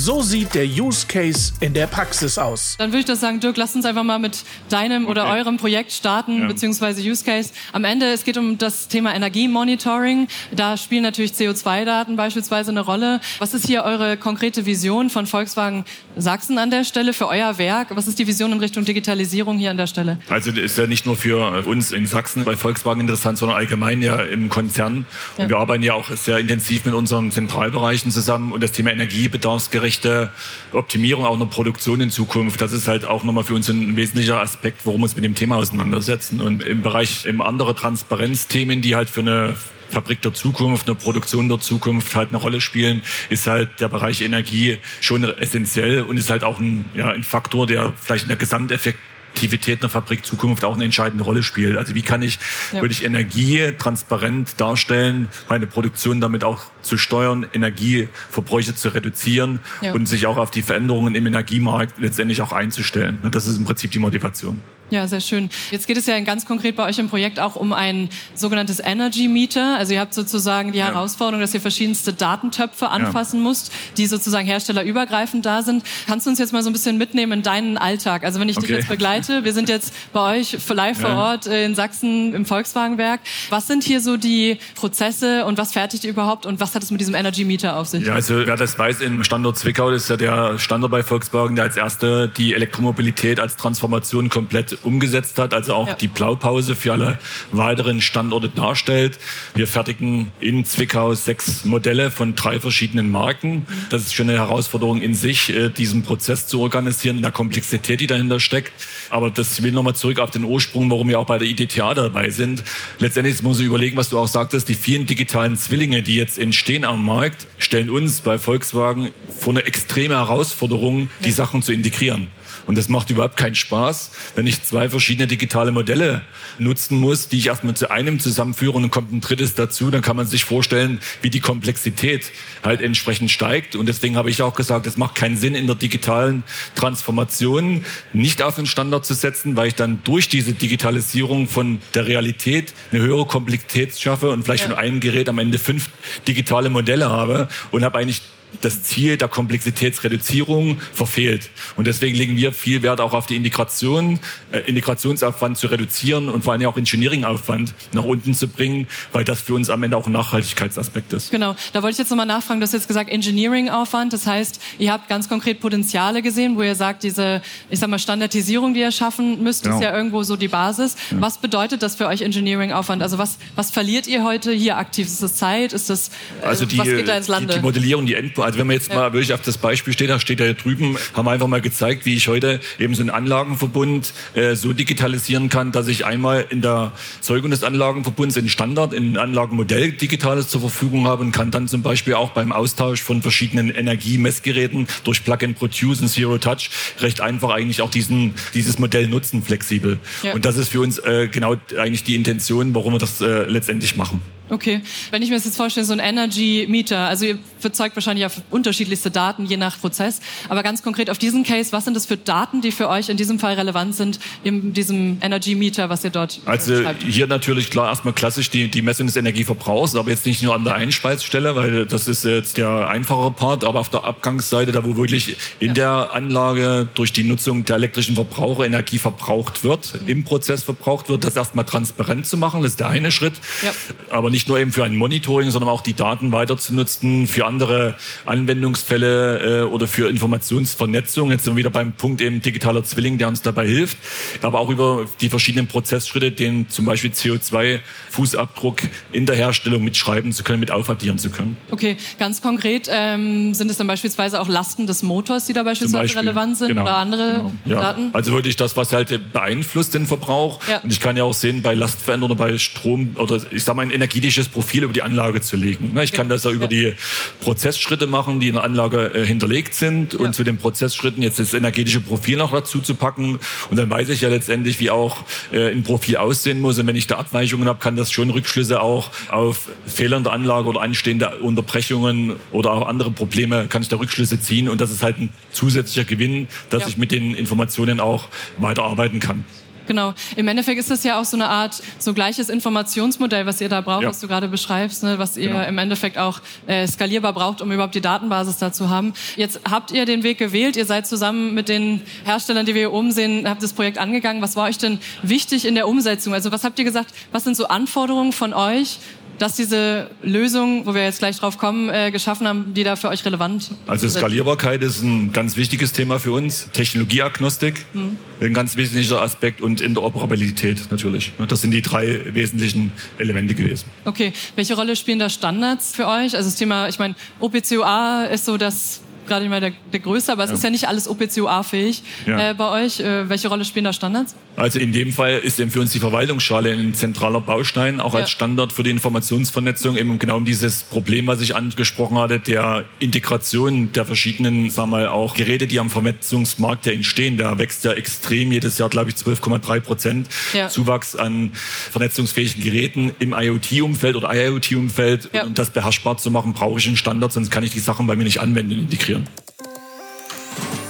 So 0.00 0.22
sieht 0.22 0.54
der 0.54 0.64
Use 0.64 1.08
Case 1.08 1.52
in 1.58 1.74
der 1.74 1.88
Praxis 1.88 2.38
aus. 2.38 2.76
Dann 2.78 2.90
würde 2.90 3.00
ich 3.00 3.04
das 3.04 3.18
sagen, 3.18 3.40
Dirk, 3.40 3.56
lass 3.56 3.74
uns 3.74 3.84
einfach 3.84 4.04
mal 4.04 4.20
mit 4.20 4.44
deinem 4.68 5.02
okay. 5.02 5.10
oder 5.10 5.26
eurem 5.26 5.56
Projekt 5.56 5.90
starten, 5.90 6.42
ja. 6.42 6.46
beziehungsweise 6.46 7.02
Use 7.02 7.24
Case. 7.24 7.50
Am 7.72 7.82
Ende, 7.82 8.06
es 8.12 8.22
geht 8.22 8.38
um 8.38 8.58
das 8.58 8.86
Thema 8.86 9.12
Energiemonitoring. 9.12 10.28
Da 10.52 10.76
spielen 10.76 11.02
natürlich 11.02 11.32
CO2-Daten 11.32 12.14
beispielsweise 12.14 12.70
eine 12.70 12.82
Rolle. 12.82 13.20
Was 13.40 13.54
ist 13.54 13.66
hier 13.66 13.82
eure 13.82 14.16
konkrete 14.16 14.66
Vision 14.66 15.10
von 15.10 15.26
Volkswagen 15.26 15.84
Sachsen 16.16 16.58
an 16.58 16.70
der 16.70 16.84
Stelle 16.84 17.12
für 17.12 17.26
euer 17.26 17.58
Werk? 17.58 17.88
Was 17.90 18.06
ist 18.06 18.20
die 18.20 18.28
Vision 18.28 18.52
in 18.52 18.60
Richtung 18.60 18.84
Digitalisierung 18.84 19.58
hier 19.58 19.72
an 19.72 19.78
der 19.78 19.88
Stelle? 19.88 20.20
Also 20.28 20.52
das 20.52 20.62
ist 20.62 20.78
ja 20.78 20.86
nicht 20.86 21.06
nur 21.06 21.16
für 21.16 21.66
uns 21.66 21.90
in 21.90 22.06
Sachsen 22.06 22.44
bei 22.44 22.54
Volkswagen 22.54 23.00
interessant, 23.00 23.38
sondern 23.38 23.58
allgemein 23.58 24.00
ja 24.00 24.22
im 24.22 24.48
Konzern. 24.48 25.06
Ja. 25.36 25.42
Und 25.42 25.50
wir 25.50 25.58
arbeiten 25.58 25.82
ja 25.82 25.94
auch 25.94 26.08
sehr 26.10 26.38
intensiv 26.38 26.84
mit 26.84 26.94
unseren 26.94 27.32
Zentralbereichen 27.32 28.12
zusammen 28.12 28.52
und 28.52 28.62
das 28.62 28.70
Thema 28.70 28.92
Energiebedarfsgerecht 28.92 29.87
gerechte 29.88 30.30
Optimierung 30.72 31.24
auch 31.24 31.34
einer 31.34 31.46
Produktion 31.46 32.02
in 32.02 32.10
Zukunft. 32.10 32.60
Das 32.60 32.72
ist 32.72 32.88
halt 32.88 33.06
auch 33.06 33.24
nochmal 33.24 33.44
für 33.44 33.54
uns 33.54 33.70
ein 33.70 33.96
wesentlicher 33.96 34.38
Aspekt, 34.38 34.84
worum 34.84 35.00
wir 35.00 35.04
uns 35.04 35.16
mit 35.16 35.24
dem 35.24 35.34
Thema 35.34 35.56
auseinandersetzen. 35.56 36.42
Und 36.42 36.62
im 36.62 36.82
Bereich 36.82 37.24
im 37.24 37.40
andere 37.40 37.74
Transparenzthemen, 37.74 38.82
die 38.82 38.96
halt 38.96 39.08
für 39.08 39.20
eine 39.20 39.56
Fabrik 39.88 40.20
der 40.20 40.34
Zukunft, 40.34 40.86
eine 40.86 40.94
Produktion 40.94 41.48
der 41.48 41.60
Zukunft 41.60 42.14
halt 42.14 42.28
eine 42.28 42.36
Rolle 42.36 42.60
spielen, 42.60 43.00
ist 43.30 43.46
halt 43.46 43.80
der 43.80 43.88
Bereich 43.88 44.20
Energie 44.20 44.76
schon 45.00 45.24
essentiell 45.24 46.02
und 46.02 46.18
ist 46.18 46.28
halt 46.28 46.44
auch 46.44 46.60
ein, 46.60 46.84
ja, 46.94 47.08
ein 47.08 47.22
Faktor, 47.22 47.66
der 47.66 47.94
vielleicht 47.96 48.24
in 48.24 48.28
der 48.28 48.36
Gesamteffekt 48.36 48.98
Aktivität 49.28 49.82
einer 49.82 49.88
Fabrik 49.88 50.26
Zukunft 50.26 50.64
auch 50.64 50.74
eine 50.74 50.84
entscheidende 50.84 51.24
Rolle 51.24 51.42
spielt. 51.42 51.76
Also 51.76 51.94
wie 51.94 52.02
kann 52.02 52.22
ich 52.22 52.38
ja. 52.72 52.82
wirklich 52.82 53.04
Energie 53.04 53.72
transparent 53.78 54.60
darstellen, 54.60 55.28
meine 55.48 55.66
Produktion 55.66 56.20
damit 56.20 56.44
auch 56.44 56.64
zu 56.82 56.98
steuern, 56.98 57.46
Energieverbräuche 57.52 58.74
zu 58.74 58.88
reduzieren 58.88 59.60
ja. 59.80 59.92
und 59.92 60.06
sich 60.06 60.26
auch 60.26 60.38
auf 60.38 60.50
die 60.50 60.62
Veränderungen 60.62 61.14
im 61.14 61.26
Energiemarkt 61.26 61.98
letztendlich 61.98 62.42
auch 62.42 62.52
einzustellen. 62.52 63.18
Das 63.30 63.46
ist 63.46 63.58
im 63.58 63.64
Prinzip 63.64 63.90
die 63.92 64.00
Motivation. 64.00 64.60
Ja, 64.90 65.06
sehr 65.06 65.20
schön. 65.20 65.50
Jetzt 65.70 65.86
geht 65.86 65.96
es 65.96 66.06
ja 66.06 66.18
ganz 66.20 66.46
konkret 66.46 66.76
bei 66.76 66.84
euch 66.84 66.98
im 66.98 67.08
Projekt 67.08 67.40
auch 67.40 67.56
um 67.56 67.72
ein 67.72 68.08
sogenanntes 68.34 68.80
Energy 68.80 69.28
Meter. 69.28 69.76
Also 69.76 69.92
ihr 69.92 70.00
habt 70.00 70.14
sozusagen 70.14 70.72
die 70.72 70.78
ja. 70.78 70.86
Herausforderung, 70.86 71.40
dass 71.40 71.52
ihr 71.52 71.60
verschiedenste 71.60 72.12
Datentöpfe 72.12 72.88
anfassen 72.88 73.38
ja. 73.38 73.42
musst, 73.42 73.72
die 73.98 74.06
sozusagen 74.06 74.46
herstellerübergreifend 74.46 75.44
da 75.44 75.62
sind. 75.62 75.84
Kannst 76.06 76.26
du 76.26 76.30
uns 76.30 76.38
jetzt 76.38 76.52
mal 76.52 76.62
so 76.62 76.70
ein 76.70 76.72
bisschen 76.72 76.96
mitnehmen 76.96 77.32
in 77.32 77.42
deinen 77.42 77.76
Alltag? 77.76 78.24
Also 78.24 78.40
wenn 78.40 78.48
ich 78.48 78.56
okay. 78.56 78.66
dich 78.66 78.76
jetzt 78.76 78.88
begleite, 78.88 79.44
wir 79.44 79.52
sind 79.52 79.68
jetzt 79.68 79.92
bei 80.12 80.38
euch 80.38 80.56
live 80.68 81.00
ja. 81.02 81.08
vor 81.08 81.16
Ort 81.16 81.46
in 81.46 81.74
Sachsen 81.74 82.34
im 82.34 82.46
Volkswagenwerk. 82.46 83.20
Was 83.50 83.66
sind 83.66 83.84
hier 83.84 84.00
so 84.00 84.16
die 84.16 84.58
Prozesse 84.74 85.44
und 85.44 85.58
was 85.58 85.72
fertigt 85.72 86.04
ihr 86.04 86.10
überhaupt 86.10 86.46
und 86.46 86.60
was 86.60 86.74
hat 86.74 86.82
es 86.82 86.90
mit 86.90 87.00
diesem 87.00 87.14
Energy 87.14 87.44
Meter 87.44 87.76
auf 87.76 87.88
sich? 87.88 88.06
Ja, 88.06 88.14
also 88.14 88.46
wer 88.46 88.56
das 88.56 88.78
weiß, 88.78 89.00
im 89.00 89.22
Standort 89.24 89.58
Zwickau 89.58 89.90
das 89.90 90.04
ist 90.04 90.10
ja 90.10 90.16
der 90.16 90.58
Standort 90.58 90.92
bei 90.92 91.02
Volkswagen, 91.02 91.56
der 91.56 91.64
als 91.64 91.76
erste 91.76 92.28
die 92.28 92.54
Elektromobilität 92.54 93.40
als 93.40 93.56
Transformation 93.56 94.28
komplett 94.28 94.77
umgesetzt 94.82 95.38
hat, 95.38 95.54
also 95.54 95.74
auch 95.74 95.88
ja. 95.88 95.94
die 95.94 96.08
Blaupause 96.08 96.74
für 96.74 96.92
alle 96.92 97.18
weiteren 97.52 98.00
Standorte 98.00 98.48
darstellt. 98.48 99.18
Wir 99.54 99.66
fertigen 99.66 100.32
in 100.40 100.64
Zwickau 100.64 101.14
sechs 101.14 101.64
Modelle 101.64 102.10
von 102.10 102.34
drei 102.34 102.60
verschiedenen 102.60 103.10
Marken. 103.10 103.66
Das 103.90 104.02
ist 104.02 104.14
schon 104.14 104.28
eine 104.28 104.38
Herausforderung 104.38 105.00
in 105.00 105.14
sich, 105.14 105.50
äh, 105.50 105.68
diesen 105.70 106.02
Prozess 106.02 106.46
zu 106.46 106.60
organisieren, 106.60 107.16
in 107.16 107.22
der 107.22 107.32
Komplexität, 107.32 108.00
die 108.00 108.06
dahinter 108.06 108.40
steckt. 108.40 108.72
Aber 109.10 109.30
das 109.30 109.62
will 109.62 109.72
nochmal 109.72 109.94
zurück 109.94 110.18
auf 110.18 110.30
den 110.30 110.44
Ursprung, 110.44 110.90
warum 110.90 111.08
wir 111.08 111.18
auch 111.18 111.26
bei 111.26 111.38
der 111.38 111.48
IDTA 111.48 111.94
dabei 111.94 112.30
sind. 112.30 112.62
Letztendlich 112.98 113.42
muss 113.42 113.58
man 113.58 113.66
überlegen, 113.66 113.96
was 113.96 114.10
du 114.10 114.18
auch 114.18 114.28
sagtest, 114.28 114.68
die 114.68 114.74
vielen 114.74 115.06
digitalen 115.06 115.56
Zwillinge, 115.56 116.02
die 116.02 116.16
jetzt 116.16 116.38
entstehen 116.38 116.84
am 116.84 117.04
Markt, 117.04 117.46
stellen 117.58 117.90
uns 117.90 118.20
bei 118.20 118.38
Volkswagen 118.38 119.10
vor 119.38 119.52
eine 119.52 119.64
extreme 119.64 120.16
Herausforderung, 120.16 121.08
die 121.24 121.32
Sachen 121.32 121.62
zu 121.62 121.72
integrieren. 121.72 122.28
Und 122.68 122.76
das 122.76 122.90
macht 122.90 123.08
überhaupt 123.08 123.38
keinen 123.38 123.54
Spaß, 123.54 124.10
wenn 124.34 124.46
ich 124.46 124.62
zwei 124.62 124.90
verschiedene 124.90 125.26
digitale 125.26 125.72
Modelle 125.72 126.20
nutzen 126.58 127.00
muss, 127.00 127.28
die 127.28 127.38
ich 127.38 127.46
erstmal 127.46 127.72
zu 127.72 127.90
einem 127.90 128.20
zusammenführe 128.20 128.72
und 128.72 128.82
dann 128.82 128.90
kommt 128.90 129.10
ein 129.10 129.22
drittes 129.22 129.54
dazu, 129.54 129.90
dann 129.90 130.02
kann 130.02 130.16
man 130.16 130.26
sich 130.26 130.44
vorstellen, 130.44 131.00
wie 131.22 131.30
die 131.30 131.40
Komplexität 131.40 132.30
halt 132.62 132.82
entsprechend 132.82 133.30
steigt. 133.30 133.74
Und 133.74 133.86
deswegen 133.86 134.16
habe 134.16 134.28
ich 134.28 134.42
auch 134.42 134.52
gesagt, 134.52 134.86
es 134.86 134.98
macht 134.98 135.14
keinen 135.14 135.38
Sinn 135.38 135.54
in 135.54 135.66
der 135.66 135.76
digitalen 135.76 136.42
Transformation 136.74 137.86
nicht 138.12 138.42
auf 138.42 138.56
den 138.56 138.66
Standard 138.66 139.06
zu 139.06 139.14
setzen, 139.14 139.56
weil 139.56 139.68
ich 139.68 139.74
dann 139.74 140.02
durch 140.04 140.28
diese 140.28 140.52
Digitalisierung 140.52 141.48
von 141.48 141.80
der 141.94 142.06
Realität 142.06 142.74
eine 142.92 143.00
höhere 143.00 143.24
Komplexität 143.24 143.98
schaffe 143.98 144.28
und 144.28 144.42
vielleicht 144.42 144.64
ja. 144.64 144.70
von 144.70 144.78
einem 144.78 145.00
Gerät 145.00 145.30
am 145.30 145.38
Ende 145.38 145.58
fünf 145.58 145.88
digitale 146.26 146.68
Modelle 146.68 147.08
habe 147.08 147.48
und 147.70 147.82
habe 147.82 147.96
eigentlich 147.96 148.20
das 148.60 148.82
Ziel 148.82 149.16
der 149.16 149.28
Komplexitätsreduzierung 149.28 150.80
verfehlt. 150.92 151.50
Und 151.76 151.86
deswegen 151.86 152.16
legen 152.16 152.36
wir 152.36 152.52
viel 152.52 152.82
Wert 152.82 153.00
auch 153.00 153.12
auf 153.12 153.26
die 153.26 153.36
Integration, 153.36 154.18
äh, 154.52 154.60
Integrationsaufwand 154.60 155.58
zu 155.58 155.68
reduzieren 155.68 156.28
und 156.28 156.44
vor 156.44 156.52
allem 156.52 156.66
auch 156.66 156.76
Engineeringaufwand 156.76 157.74
nach 157.92 158.04
unten 158.04 158.34
zu 158.34 158.48
bringen, 158.48 158.86
weil 159.12 159.24
das 159.24 159.40
für 159.40 159.54
uns 159.54 159.70
am 159.70 159.82
Ende 159.82 159.96
auch 159.96 160.06
ein 160.06 160.12
Nachhaltigkeitsaspekt 160.12 161.12
ist. 161.12 161.30
Genau, 161.30 161.54
da 161.72 161.82
wollte 161.82 161.92
ich 161.92 161.98
jetzt 161.98 162.10
nochmal 162.10 162.26
nachfragen. 162.26 162.60
Du 162.60 162.64
hast 162.64 162.72
jetzt 162.72 162.88
gesagt 162.88 163.10
Engineeringaufwand. 163.10 164.12
Das 164.12 164.26
heißt, 164.26 164.60
ihr 164.78 164.92
habt 164.92 165.08
ganz 165.08 165.28
konkret 165.28 165.60
Potenziale 165.60 166.22
gesehen, 166.22 166.56
wo 166.56 166.62
ihr 166.62 166.74
sagt, 166.74 167.02
diese, 167.02 167.42
ich 167.70 167.78
sag 167.78 167.88
mal, 167.88 167.98
Standardisierung, 167.98 168.74
die 168.74 168.80
ihr 168.80 168.92
schaffen 168.92 169.42
müsst, 169.42 169.64
genau. 169.64 169.76
ist 169.76 169.82
ja 169.82 169.94
irgendwo 169.94 170.22
so 170.22 170.36
die 170.36 170.48
Basis. 170.48 170.96
Ja. 171.10 171.20
Was 171.20 171.38
bedeutet 171.38 171.82
das 171.82 171.96
für 171.96 172.06
euch 172.06 172.22
Engineeringaufwand? 172.22 173.02
Also 173.02 173.18
was, 173.18 173.38
was 173.54 173.70
verliert 173.70 174.06
ihr 174.06 174.24
heute 174.24 174.52
hier 174.52 174.76
aktiv? 174.76 175.06
Ist 175.06 175.22
das 175.22 175.36
Zeit? 175.36 175.72
Ist 175.72 175.90
das, 175.90 176.10
äh, 176.42 176.46
also 176.46 176.66
die, 176.66 176.78
was 176.78 176.86
geht 176.86 177.08
da 177.08 177.16
ins 177.16 177.28
Lande? 177.28 177.54
Die, 177.54 177.60
die 177.60 177.64
Modellierung, 177.64 178.06
die 178.06 178.14
End 178.42 178.46
also 178.46 178.58
wenn 178.58 178.66
man 178.66 178.76
jetzt 178.76 178.92
mal 178.92 179.12
wirklich 179.12 179.32
auf 179.32 179.42
das 179.42 179.58
Beispiel 179.58 179.92
steht, 179.92 180.10
da 180.10 180.18
steht 180.20 180.40
ja 180.40 180.52
drüben, 180.52 180.96
haben 181.14 181.26
wir 181.26 181.32
einfach 181.32 181.46
mal 181.46 181.60
gezeigt, 181.60 182.06
wie 182.06 182.14
ich 182.14 182.28
heute 182.28 182.60
eben 182.78 182.94
so 182.94 183.02
einen 183.02 183.10
Anlagenverbund 183.10 184.12
äh, 184.34 184.54
so 184.54 184.72
digitalisieren 184.72 185.48
kann, 185.48 185.72
dass 185.72 185.88
ich 185.88 186.06
einmal 186.06 186.46
in 186.50 186.62
der 186.62 186.92
Zeugung 187.20 187.50
des 187.50 187.62
Anlagenverbunds 187.62 188.36
in 188.36 188.48
Standard, 188.48 188.92
in 188.92 189.16
Anlagenmodell 189.16 189.92
digitales 189.92 190.48
zur 190.48 190.60
Verfügung 190.60 191.06
habe 191.06 191.22
und 191.22 191.32
kann 191.32 191.50
dann 191.50 191.68
zum 191.68 191.82
Beispiel 191.82 192.14
auch 192.14 192.30
beim 192.30 192.52
Austausch 192.52 193.02
von 193.02 193.22
verschiedenen 193.22 193.70
Energiemessgeräten 193.70 194.86
durch 195.04 195.24
Plug-and-Produce 195.24 196.00
und 196.00 196.08
Zero 196.08 196.38
Touch 196.38 196.70
recht 197.00 197.20
einfach 197.20 197.50
eigentlich 197.50 197.82
auch 197.82 197.90
diesen, 197.90 198.34
dieses 198.54 198.78
Modell 198.78 199.08
nutzen, 199.08 199.42
flexibel. 199.42 199.98
Ja. 200.22 200.34
Und 200.34 200.44
das 200.44 200.56
ist 200.56 200.70
für 200.70 200.80
uns 200.80 200.98
äh, 200.98 201.28
genau 201.30 201.56
eigentlich 201.78 202.04
die 202.04 202.14
Intention, 202.14 202.74
warum 202.74 202.94
wir 202.94 202.98
das 202.98 203.20
äh, 203.20 203.44
letztendlich 203.44 203.96
machen. 203.96 204.20
Okay, 204.50 204.80
wenn 205.10 205.22
ich 205.22 205.28
mir 205.28 205.36
das 205.36 205.44
jetzt 205.44 205.56
vorstelle, 205.56 205.84
so 205.84 205.92
ein 205.92 205.98
Energy 205.98 206.66
Meter, 206.68 206.98
also 206.98 207.26
ihr 207.26 207.38
verzeugt 207.58 207.96
wahrscheinlich 207.96 208.24
auf 208.24 208.40
unterschiedlichste 208.50 209.10
Daten 209.10 209.44
je 209.44 209.56
nach 209.56 209.78
Prozess, 209.78 210.20
aber 210.48 210.62
ganz 210.62 210.82
konkret 210.82 211.10
auf 211.10 211.18
diesen 211.18 211.44
Case, 211.44 211.72
was 211.72 211.84
sind 211.84 211.94
das 211.94 212.06
für 212.06 212.16
Daten, 212.16 212.60
die 212.60 212.72
für 212.72 212.88
euch 212.88 213.08
in 213.08 213.16
diesem 213.16 213.38
Fall 213.38 213.54
relevant 213.54 213.94
sind 213.94 214.18
in 214.44 214.72
diesem 214.72 215.18
Energy 215.20 215.54
Meter, 215.54 215.90
was 215.90 216.04
ihr 216.04 216.10
dort 216.10 216.40
Also 216.46 216.82
schreibt? 216.82 217.02
hier 217.02 217.26
natürlich 217.26 217.70
klar 217.70 217.88
erstmal 217.88 218.14
klassisch 218.14 218.50
die, 218.50 218.68
die 218.68 218.82
Messung 218.82 219.06
des 219.06 219.16
Energieverbrauchs, 219.16 219.94
aber 219.96 220.10
jetzt 220.10 220.24
nicht 220.24 220.42
nur 220.42 220.54
an 220.54 220.64
der 220.64 220.74
Einspeisstelle, 220.74 221.56
weil 221.56 221.86
das 221.86 222.08
ist 222.08 222.24
jetzt 222.24 222.56
der 222.56 222.88
einfachere 222.88 223.32
Part, 223.32 223.64
aber 223.64 223.80
auf 223.80 223.88
der 223.88 224.04
Abgangsseite, 224.04 224.72
da 224.72 224.84
wo 224.84 224.96
wirklich 224.96 225.36
in 225.60 225.68
ja. 225.68 225.74
der 225.74 226.14
Anlage 226.14 226.88
durch 226.94 227.12
die 227.12 227.24
Nutzung 227.24 227.64
der 227.64 227.76
elektrischen 227.76 228.14
Verbraucher 228.14 228.64
Energie 228.64 228.98
verbraucht 228.98 229.64
wird, 229.64 230.00
mhm. 230.02 230.08
im 230.08 230.24
Prozess 230.24 230.62
verbraucht 230.62 231.08
wird, 231.08 231.24
das 231.24 231.36
erstmal 231.36 231.64
transparent 231.64 232.26
zu 232.26 232.36
machen, 232.36 232.62
das 232.62 232.72
ist 232.72 232.80
der 232.80 232.88
eine 232.88 233.10
Schritt, 233.10 233.34
ja. 233.62 233.72
aber 234.10 234.30
nicht 234.30 234.37
nicht 234.38 234.48
nur 234.48 234.60
eben 234.60 234.70
für 234.70 234.84
ein 234.84 234.94
Monitoring, 234.94 235.50
sondern 235.50 235.68
auch 235.68 235.80
die 235.80 235.94
Daten 235.94 236.30
weiter 236.30 236.56
zu 236.56 236.72
nutzen 236.72 237.26
für 237.26 237.44
andere 237.44 237.96
Anwendungsfälle 238.24 239.62
äh, 239.62 239.64
oder 239.64 239.88
für 239.88 240.08
Informationsvernetzung. 240.08 241.32
Jetzt 241.32 241.42
sind 241.42 241.54
wir 241.54 241.58
wieder 241.58 241.70
beim 241.70 241.90
Punkt 241.90 242.20
eben 242.20 242.40
digitaler 242.40 242.84
Zwilling, 242.84 243.18
der 243.18 243.26
uns 243.26 243.42
dabei 243.42 243.66
hilft, 243.66 243.98
aber 244.42 244.60
auch 244.60 244.70
über 244.70 245.06
die 245.20 245.28
verschiedenen 245.28 245.66
Prozessschritte, 245.66 246.30
den 246.30 246.68
zum 246.68 246.84
Beispiel 246.84 247.10
CO2-Fußabdruck 247.10 248.82
in 249.10 249.26
der 249.26 249.34
Herstellung 249.34 249.82
mitschreiben 249.82 250.30
zu 250.30 250.44
können, 250.44 250.60
mit 250.60 250.70
aufaddieren 250.70 251.18
zu 251.18 251.30
können. 251.30 251.56
Okay, 251.72 251.96
ganz 252.20 252.40
konkret 252.40 252.88
ähm, 252.88 253.54
sind 253.54 253.72
es 253.72 253.76
dann 253.76 253.88
beispielsweise 253.88 254.40
auch 254.40 254.46
Lasten 254.46 254.86
des 254.86 255.02
Motors, 255.02 255.46
die 255.46 255.52
da 255.52 255.64
beispielsweise 255.64 256.04
Beispiel, 256.04 256.20
relevant 256.20 256.58
sind 256.58 256.68
genau, 256.68 256.82
oder 256.82 256.96
andere 256.96 257.32
genau. 257.32 257.52
ja. 257.64 257.80
Daten? 257.80 258.10
Also 258.12 258.30
wirklich 258.30 258.54
das, 258.54 258.76
was 258.76 258.92
halt 258.92 259.32
beeinflusst 259.32 259.94
den 259.94 260.06
Verbrauch. 260.06 260.60
Ja. 260.70 260.78
Und 260.78 260.92
ich 260.92 261.00
kann 261.00 261.16
ja 261.16 261.24
auch 261.24 261.34
sehen, 261.34 261.62
bei 261.62 261.74
Lastveränderungen, 261.74 262.38
bei 262.38 262.56
Strom 262.58 263.16
oder 263.16 263.40
ich 263.50 263.64
sage 263.64 263.74
mal 263.74 263.82
ein 263.82 263.90
Energie 263.90 264.20
energetisches 264.28 264.48
Profil 264.48 264.84
über 264.84 264.92
die 264.92 265.02
Anlage 265.02 265.40
zu 265.40 265.56
legen. 265.56 265.96
Ich 266.02 266.12
kann 266.12 266.28
das 266.28 266.44
ja 266.44 266.50
über 266.50 266.68
die 266.68 266.94
Prozessschritte 267.40 268.06
machen, 268.06 268.40
die 268.40 268.48
in 268.48 268.54
der 268.54 268.64
Anlage 268.64 269.12
äh, 269.14 269.24
hinterlegt 269.24 269.74
sind 269.74 270.14
und 270.14 270.34
zu 270.34 270.44
den 270.44 270.58
Prozessschritten 270.58 271.22
jetzt 271.22 271.38
das 271.38 271.54
energetische 271.54 272.00
Profil 272.00 272.36
noch 272.36 272.52
dazu 272.52 272.80
zu 272.80 272.94
packen. 272.94 273.38
Und 273.70 273.76
dann 273.76 273.88
weiß 273.88 274.10
ich 274.10 274.20
ja 274.20 274.28
letztendlich, 274.28 274.80
wie 274.80 274.90
auch 274.90 275.24
äh, 275.52 275.70
ein 275.70 275.82
Profil 275.82 276.16
aussehen 276.16 276.60
muss. 276.60 276.78
Und 276.78 276.86
wenn 276.86 276.96
ich 276.96 277.06
da 277.06 277.16
Abweichungen 277.16 277.68
habe, 277.68 277.78
kann 277.78 277.96
das 277.96 278.12
schon 278.12 278.30
Rückschlüsse 278.30 278.80
auch 278.80 279.10
auf 279.30 279.68
Fehler 279.86 280.18
in 280.18 280.24
der 280.24 280.32
Anlage 280.32 280.68
oder 280.68 280.82
anstehende 280.82 281.38
Unterbrechungen 281.38 282.36
oder 282.52 282.72
auch 282.72 282.86
andere 282.86 283.10
Probleme, 283.10 283.66
kann 283.68 283.82
ich 283.82 283.88
da 283.88 283.96
Rückschlüsse 283.96 284.40
ziehen. 284.40 284.68
Und 284.68 284.80
das 284.80 284.90
ist 284.90 285.02
halt 285.02 285.18
ein 285.18 285.30
zusätzlicher 285.52 286.04
Gewinn, 286.04 286.48
dass 286.70 286.82
ja. 286.82 286.88
ich 286.88 286.98
mit 286.98 287.12
den 287.12 287.34
Informationen 287.34 288.00
auch 288.00 288.28
weiterarbeiten 288.58 289.20
kann. 289.20 289.44
Genau. 289.88 290.12
Im 290.36 290.46
Endeffekt 290.46 290.78
ist 290.78 290.90
das 290.90 291.02
ja 291.02 291.18
auch 291.18 291.24
so 291.24 291.36
eine 291.36 291.48
Art 291.48 291.82
so 291.98 292.12
gleiches 292.12 292.50
Informationsmodell, 292.50 293.46
was 293.46 293.60
ihr 293.60 293.70
da 293.70 293.80
braucht, 293.80 294.02
ja. 294.02 294.10
was 294.10 294.20
du 294.20 294.28
gerade 294.28 294.46
beschreibst, 294.46 295.02
ne, 295.02 295.18
was 295.18 295.36
ihr 295.38 295.48
genau. 295.48 295.64
im 295.64 295.78
Endeffekt 295.78 296.18
auch 296.18 296.40
äh, 296.66 296.86
skalierbar 296.86 297.32
braucht, 297.32 297.62
um 297.62 297.72
überhaupt 297.72 297.94
die 297.94 298.02
Datenbasis 298.02 298.58
da 298.58 298.70
zu 298.70 298.90
haben. 298.90 299.14
Jetzt 299.36 299.60
habt 299.68 299.90
ihr 299.90 300.04
den 300.04 300.22
Weg 300.22 300.36
gewählt, 300.36 300.76
ihr 300.76 300.84
seid 300.84 301.06
zusammen 301.06 301.54
mit 301.54 301.70
den 301.70 302.02
Herstellern, 302.24 302.66
die 302.66 302.74
wir 302.74 302.82
hier 302.82 302.92
oben 302.92 303.12
sehen, 303.12 303.48
habt 303.48 303.62
das 303.62 303.72
Projekt 303.72 303.96
angegangen. 303.96 304.42
Was 304.42 304.56
war 304.56 304.68
euch 304.68 304.76
denn 304.76 304.98
wichtig 305.22 305.64
in 305.64 305.74
der 305.74 305.88
Umsetzung? 305.88 306.34
Also 306.34 306.52
was 306.52 306.64
habt 306.64 306.78
ihr 306.78 306.84
gesagt, 306.84 307.14
was 307.32 307.44
sind 307.44 307.56
so 307.56 307.68
Anforderungen 307.68 308.32
von 308.32 308.52
euch, 308.52 308.98
dass 309.38 309.56
diese 309.56 310.10
Lösung, 310.22 310.86
wo 310.86 310.94
wir 310.94 311.04
jetzt 311.04 311.18
gleich 311.18 311.38
drauf 311.38 311.58
kommen, 311.58 311.88
äh, 311.88 312.10
geschaffen 312.10 312.46
haben, 312.46 312.74
die 312.74 312.84
da 312.84 312.96
für 312.96 313.08
euch 313.08 313.24
relevant 313.24 313.70
Also 313.86 314.08
Skalierbarkeit 314.08 314.82
ist 314.82 315.02
ein 315.02 315.32
ganz 315.32 315.56
wichtiges 315.56 315.92
Thema 315.92 316.18
für 316.18 316.32
uns. 316.32 316.68
Technologieagnostik, 316.72 317.84
mhm. 317.92 318.16
ein 318.40 318.54
ganz 318.54 318.76
wesentlicher 318.76 319.22
Aspekt 319.22 319.60
und 319.60 319.80
Interoperabilität 319.80 320.90
natürlich. 320.90 321.32
Das 321.48 321.62
sind 321.62 321.70
die 321.70 321.82
drei 321.82 322.20
wesentlichen 322.34 322.92
Elemente 323.18 323.54
gewesen. 323.54 323.86
Okay, 324.04 324.32
welche 324.56 324.74
Rolle 324.74 324.96
spielen 324.96 325.18
da 325.18 325.28
Standards 325.28 325.94
für 325.94 326.06
euch? 326.06 326.36
Also 326.36 326.48
das 326.50 326.56
Thema, 326.56 326.88
ich 326.88 326.98
meine, 326.98 327.14
OPCOA 327.40 328.24
ist 328.24 328.44
so 328.44 328.56
das 328.56 329.00
gerade 329.28 329.42
nicht 329.42 329.50
mal 329.50 329.60
der, 329.60 329.72
der 329.92 330.00
größte, 330.00 330.32
aber 330.32 330.44
es 330.44 330.50
ja. 330.50 330.56
ist 330.56 330.64
ja 330.64 330.70
nicht 330.70 330.88
alles 330.88 331.08
OPCOA-fähig 331.08 332.02
ja. 332.26 332.50
äh, 332.50 332.54
bei 332.54 332.84
euch. 332.84 333.00
Äh, 333.00 333.28
welche 333.28 333.48
Rolle 333.48 333.64
spielen 333.64 333.84
da 333.84 333.92
Standards? 333.92 334.34
Also 334.56 334.78
in 334.78 334.92
dem 334.92 335.12
Fall 335.12 335.38
ist 335.38 335.60
eben 335.60 335.70
für 335.70 335.80
uns 335.80 335.92
die 335.92 336.00
Verwaltungsschale 336.00 336.72
ein 336.72 336.94
zentraler 336.94 337.40
Baustein, 337.40 338.00
auch 338.00 338.14
ja. 338.14 338.20
als 338.20 338.30
Standard 338.30 338.72
für 338.72 338.82
die 338.82 338.90
Informationsvernetzung, 338.90 339.96
eben 339.96 340.18
genau 340.18 340.36
um 340.36 340.44
dieses 340.44 340.82
Problem, 340.82 341.26
was 341.28 341.40
ich 341.40 341.54
angesprochen 341.54 342.18
hatte, 342.18 342.40
der 342.40 342.84
Integration 342.98 343.92
der 343.92 344.04
verschiedenen, 344.04 344.70
sagen 344.70 344.90
wir 344.90 344.98
mal, 344.98 345.08
auch 345.08 345.34
Geräte, 345.34 345.66
die 345.66 345.78
am 345.78 345.90
Vernetzungsmarkt 345.90 346.86
ja 346.86 346.92
entstehen. 346.92 347.36
Da 347.36 347.58
wächst 347.58 347.84
ja 347.84 347.92
extrem 347.92 348.50
jedes 348.50 348.78
Jahr, 348.78 348.88
glaube 348.88 349.10
ich, 349.10 349.16
12,3 349.16 349.80
Prozent 349.80 350.28
Zuwachs 350.68 351.14
an 351.14 351.52
vernetzungsfähigen 351.90 352.62
Geräten 352.62 353.12
im 353.18 353.32
IoT-Umfeld 353.32 354.16
oder 354.16 354.34
IoT-Umfeld. 354.34 355.30
Um 355.46 355.54
das 355.54 355.70
beherrschbar 355.70 356.16
zu 356.16 356.30
machen, 356.30 356.52
brauche 356.52 356.78
ich 356.78 356.86
einen 356.86 356.96
Standard, 356.96 357.32
sonst 357.32 357.50
kann 357.50 357.62
ich 357.62 357.70
die 357.70 357.80
Sachen 357.80 358.06
bei 358.06 358.16
mir 358.16 358.24
nicht 358.24 358.40
anwenden 358.40 358.72
und 358.72 358.80
integrieren. 358.80 359.17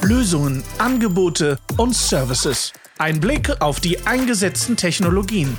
Lösungen, 0.03 0.63
Angebote 0.79 1.59
und 1.77 1.95
Services. 1.95 2.73
Ein 2.99 3.21
Blick 3.21 3.61
auf 3.61 3.81
die 3.81 4.07
eingesetzten 4.07 4.77
Technologien. 4.77 5.57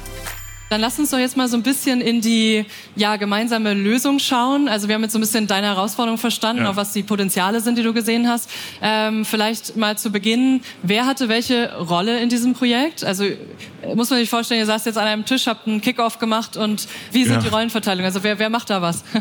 Dann 0.69 0.81
lass 0.81 0.99
uns 0.99 1.09
doch 1.09 1.17
jetzt 1.17 1.35
mal 1.35 1.47
so 1.47 1.57
ein 1.57 1.63
bisschen 1.63 1.99
in 1.99 2.21
die 2.21 2.65
ja, 2.95 3.15
gemeinsame 3.15 3.73
Lösung 3.73 4.19
schauen. 4.19 4.67
Also 4.67 4.87
wir 4.87 4.95
haben 4.95 5.01
jetzt 5.01 5.13
so 5.13 5.17
ein 5.17 5.21
bisschen 5.21 5.47
deine 5.47 5.67
Herausforderung 5.67 6.19
verstanden, 6.19 6.63
ja. 6.63 6.69
auch 6.69 6.75
was 6.75 6.93
die 6.93 7.01
Potenziale 7.01 7.59
sind, 7.59 7.77
die 7.77 7.83
du 7.83 7.91
gesehen 7.91 8.27
hast. 8.27 8.49
Ähm, 8.81 9.25
vielleicht 9.25 9.77
mal 9.77 9.97
zu 9.97 10.11
Beginn, 10.11 10.61
wer 10.83 11.07
hatte 11.07 11.27
welche 11.27 11.75
Rolle 11.75 12.19
in 12.19 12.29
diesem 12.29 12.53
Projekt? 12.53 13.03
Also 13.03 13.23
äh, 13.23 13.95
muss 13.95 14.11
man 14.11 14.19
sich 14.19 14.29
vorstellen, 14.29 14.59
ihr 14.59 14.67
saßt 14.67 14.85
jetzt 14.85 14.97
an 14.97 15.07
einem 15.07 15.25
Tisch, 15.25 15.47
habt 15.47 15.67
einen 15.67 15.81
Kickoff 15.81 16.19
gemacht 16.19 16.55
und 16.55 16.87
wie 17.11 17.23
sind 17.23 17.35
ja. 17.35 17.41
die 17.41 17.47
Rollenverteilung? 17.47 18.05
Also 18.05 18.23
wer, 18.23 18.37
wer 18.37 18.49
macht 18.49 18.69
da 18.69 18.81
was? 18.81 19.03